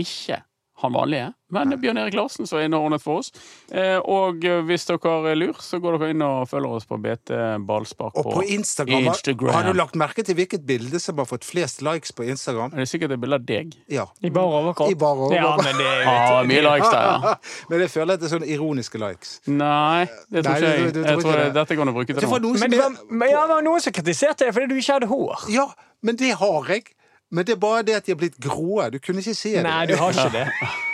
ikke 0.00 0.40
han 0.82 0.92
vanlige, 0.94 1.30
men 1.52 1.74
Bjørn 1.80 1.98
Erik 2.00 2.14
Larsen, 2.16 2.46
som 2.48 2.58
er 2.58 2.66
inne 2.66 2.78
og 2.78 2.88
ordnet 2.88 3.02
for 3.04 3.20
oss. 3.20 3.28
Eh, 3.70 3.98
og 3.98 4.44
eh, 4.48 4.62
hvis 4.66 4.86
dere 4.88 5.12
er 5.30 5.36
lur, 5.38 5.58
så 5.62 5.78
går 5.82 5.98
dere 5.98 6.14
inn 6.14 6.24
og 6.24 6.48
følger 6.50 6.76
oss 6.78 6.86
på 6.88 6.96
BT 7.02 7.32
Ballspark 7.68 8.16
Og 8.20 8.28
på 8.38 8.44
Instagram, 8.56 9.10
Instagram. 9.12 9.54
Har 9.54 9.68
du 9.68 9.76
lagt 9.76 9.98
merke 10.00 10.24
til 10.26 10.38
hvilket 10.38 10.64
bilde 10.68 11.00
som 11.02 11.20
har 11.20 11.28
fått 11.28 11.44
flest 11.46 11.84
likes 11.84 12.14
på 12.16 12.24
Instagram? 12.24 12.72
Det 12.72 12.86
Er 12.86 12.90
sikkert 12.90 13.16
et 13.16 13.22
bilde 13.22 13.38
av 13.38 13.44
deg? 13.48 13.76
Ja. 13.92 14.06
I 14.24 14.32
bar 14.32 14.48
overkropp. 14.62 14.90
Ja, 15.32 15.52
men 15.60 15.78
det 15.78 15.90
er 15.90 16.08
ah, 16.08 16.40
mye 16.48 16.64
likes 16.66 16.88
der, 16.88 17.10
ja. 17.12 17.36
Men 17.70 17.84
jeg 17.84 17.92
føler 17.92 18.16
at 18.16 18.22
det 18.22 18.28
er 18.28 18.34
sånne 18.36 18.48
ironiske 18.52 19.00
likes. 19.02 19.36
Nei, 19.46 20.08
det 20.32 20.44
tror 20.46 20.56
ikke 20.56 20.72
du- 20.72 20.82
jeg. 20.84 20.94
du 20.96 21.02
Jeg 21.02 21.22
tror 21.22 21.38
det? 21.38 21.46
Dette 21.58 21.76
kan 21.78 21.86
du 21.86 21.92
bruke 21.92 22.16
til 22.16 22.28
noe. 22.28 22.56
men 22.58 22.70
det 22.70 22.80
var, 22.80 22.98
men 23.10 23.30
ja, 23.30 23.44
det 23.46 23.54
var 23.56 23.62
noen 23.68 23.84
som 23.84 23.94
kritiserte 23.94 24.46
deg 24.46 24.56
fordi 24.56 24.72
du 24.72 24.76
ikke 24.80 24.98
hadde 24.98 25.10
hår. 25.12 25.46
Ja, 25.52 25.68
men 26.02 26.16
det 26.16 26.34
har 26.40 26.72
jeg. 26.72 26.90
Men 27.32 27.44
det 27.48 27.54
er 27.56 27.60
bare 27.62 27.82
det 27.88 27.94
at 27.96 28.06
de 28.06 28.12
har 28.12 28.18
blitt 28.20 28.36
grå. 28.44 28.90
Du 28.92 28.98
kunne 29.00 29.22
ikke 29.24 29.34
se 29.34 29.54
det. 29.56 29.62
Nei, 29.64 29.86
du 29.88 29.96
har 29.96 30.12
ikke 30.12 30.32
det. 30.38 30.46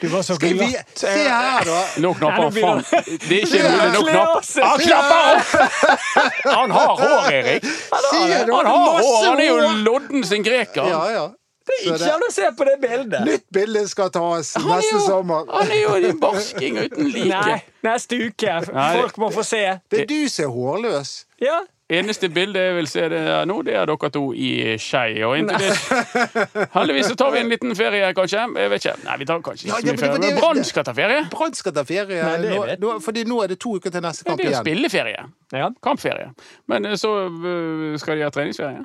Du 0.00 0.06
var 0.08 0.22
så 0.24 0.34
Skal 0.38 0.54
vi, 0.56 0.66
glatt. 0.72 0.92
se 0.96 1.08
her, 1.12 1.64
da! 1.68 1.80
Nå 2.00 2.14
knapper 2.16 2.42
han 2.46 2.52
fram. 2.54 2.78
det- 2.80 3.28
er 3.28 3.42
ikke 3.44 3.58
mulig. 3.60 3.88
Nå 3.92 4.00
knapper. 4.06 4.62
Han 4.64 4.78
knapper 4.80 5.18
opp! 5.34 6.46
Han 6.46 6.70
har 6.70 6.94
hår, 7.00 7.26
Erik. 7.32 7.66
Han 7.90 8.06
har, 8.06 8.38
Han 8.54 8.66
har 8.70 9.02
hår! 9.02 9.26
Han 9.26 9.40
er 9.40 9.44
jo 9.50 9.58
lodden 9.84 10.24
sin 10.24 10.46
greker. 10.46 10.88
Ja, 10.88 11.02
ja. 11.12 11.26
Det 11.68 11.76
er 11.76 11.92
Ikke 11.92 12.08
an 12.14 12.24
å 12.24 12.30
se 12.32 12.48
på 12.56 12.66
det 12.70 12.78
bildet! 12.86 13.20
Nytt 13.28 13.44
bilde 13.52 13.82
skal 13.92 14.08
tas 14.16 14.54
neste 14.64 14.94
jo- 14.96 15.02
sommer. 15.04 15.44
Han 15.52 15.74
er 15.76 15.82
jo 15.82 15.92
en 16.08 16.22
barsking 16.24 16.80
uten 16.80 17.12
like. 17.12 17.28
Nei, 17.36 17.58
neste 17.84 18.16
uke. 18.30 18.56
Folk 18.72 19.20
må 19.20 19.28
få 19.36 19.44
se. 19.46 19.60
Det 19.92 20.06
er 20.06 20.08
du 20.08 20.16
som 20.32 20.48
er 20.48 20.56
hårløs. 20.56 21.12
Ja. 21.44 21.60
Eneste 21.90 22.28
bildet 22.30 22.62
jeg 22.68 22.74
vil 22.76 22.86
se 22.86 23.02
det 23.10 23.18
er 23.18 23.44
nå, 23.50 23.56
det 23.66 23.74
er 23.74 23.88
dere 23.90 24.10
to 24.14 24.20
i 24.32 24.76
skei. 24.78 25.16
Og 25.26 25.32
inntil 25.40 25.58
det 25.58 26.68
Heldigvis 26.76 27.08
så 27.10 27.16
tar 27.18 27.32
vi 27.34 27.40
en 27.42 27.48
liten 27.50 27.74
ferie, 27.74 28.12
kanskje. 28.14 28.44
Jeg 28.62 28.70
vet 28.70 28.84
ikke. 28.84 28.94
Nei, 29.08 29.16
vi 29.18 29.26
tar 29.26 29.40
kanskje 29.42 29.66
ikke 29.66 29.74
så 29.74 29.82
mye 29.82 29.90
men 29.90 29.98
ferie. 30.04 30.20
Men 30.28 30.38
Brann 30.38 30.62
skal 30.68 30.86
ta 30.86 30.94
ferie. 30.94 31.24
Brann 31.32 31.56
skal 31.58 31.74
ta 31.74 31.84
ferie. 31.88 32.20
Nei, 32.22 32.52
nå, 32.54 32.62
nå, 32.84 32.92
fordi 33.02 33.24
nå 33.26 33.40
er 33.42 33.50
det 33.54 33.58
to 33.64 33.74
uker 33.80 33.90
til 33.90 34.04
neste 34.06 34.22
Ja, 34.28 34.36
igjen. 34.36 34.38
det 34.38 34.46
er 34.46 34.56
jo 34.56 34.62
spilleferie. 34.62 35.26
ja. 35.58 35.70
Kampferie. 35.82 36.30
Men 36.70 36.86
eh, 36.86 36.94
så 37.00 37.10
eh, 37.26 37.98
skal 37.98 38.20
de 38.20 38.26
ha 38.28 38.30
treningsferie. 38.38 38.84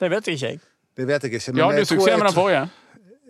Det 0.00 0.10
vet 0.10 0.28
ikke 0.34 0.46
jeg. 0.50 0.60
Det 0.98 1.06
vet 1.06 1.22
jeg 1.28 1.32
ikke. 1.38 1.44
Ja, 1.56 1.70
du 1.70 1.76
tror- 1.84 1.84
suksess 1.94 2.06
med 2.10 2.18
den 2.18 2.26
jeg- 2.26 2.34
forrige. 2.34 2.68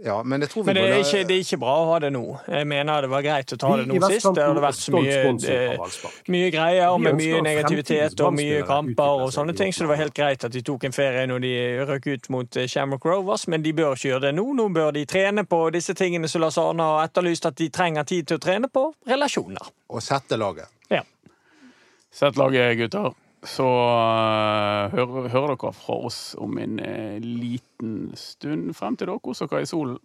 Ja, 0.01 0.23
men 0.23 0.41
jeg 0.41 0.49
tror 0.49 0.65
Men 0.65 0.79
det 0.79 0.83
er, 0.89 1.03
ikke, 1.03 1.25
det 1.29 1.35
er 1.35 1.43
ikke 1.45 1.59
bra 1.61 1.73
å 1.83 1.89
ha 1.91 1.97
det 2.01 2.09
nå. 2.15 2.23
Jeg 2.49 2.69
mener 2.71 3.05
det 3.05 3.11
var 3.13 3.25
greit 3.25 3.53
å 3.53 3.59
ta 3.61 3.73
det 3.77 3.85
nå 3.91 3.99
sist. 4.09 4.29
Det 4.33 4.47
hadde 4.47 4.63
vært 4.65 4.79
så 4.81 4.95
mye, 4.95 5.19
eh, 5.53 6.07
mye 6.33 6.49
greier 6.55 6.97
med 7.05 7.19
mye 7.19 7.43
negativitet 7.45 8.23
og 8.25 8.33
mye 8.39 8.63
kamper 8.69 9.27
og 9.27 9.35
sånne 9.35 9.53
ting, 9.59 9.75
så 9.77 9.85
det 9.85 9.93
var 9.93 10.01
helt 10.01 10.17
greit 10.17 10.49
at 10.49 10.57
de 10.57 10.65
tok 10.65 10.89
en 10.89 10.97
ferie 10.97 11.27
når 11.29 11.45
de 11.45 11.53
røk 11.93 12.09
ut 12.15 12.31
mot 12.33 12.57
eh, 12.57 12.69
Shamrock 12.71 13.05
Rovers, 13.05 13.45
men 13.53 13.67
de 13.67 13.75
bør 13.77 13.93
ikke 13.99 14.09
gjøre 14.15 14.25
det 14.31 14.35
nå. 14.41 14.47
Nå 14.57 14.71
bør 14.73 14.97
de 14.97 15.05
trene 15.11 15.45
på 15.45 15.63
disse 15.77 15.93
tingene 15.99 16.33
som 16.33 16.47
Lars 16.47 16.57
Arne 16.61 16.87
har 16.95 17.11
etterlyst 17.11 17.51
at 17.53 17.61
de 17.61 17.69
trenger 17.69 18.09
tid 18.09 18.31
til 18.31 18.41
å 18.41 18.45
trene 18.49 18.73
på. 18.73 18.89
Relasjoner. 19.11 19.69
Og 19.93 20.01
sette 20.05 20.41
laget. 20.41 20.73
Ja. 20.89 21.05
Sett 22.11 22.41
laget, 22.41 22.73
gutter. 22.81 23.13
Så 23.47 23.65
uh, 23.65 24.93
hører, 24.93 25.29
hører 25.33 25.55
dere 25.55 25.73
fra 25.73 25.97
oss 26.05 26.35
om 26.37 26.59
en 26.61 26.77
uh, 26.77 27.17
liten 27.25 28.11
stund. 28.19 28.75
Frem 28.77 28.99
til 29.01 29.09
dere 29.09 29.23
koser 29.25 29.49
dere 29.49 29.65
i 29.65 29.71
solen. 29.71 29.97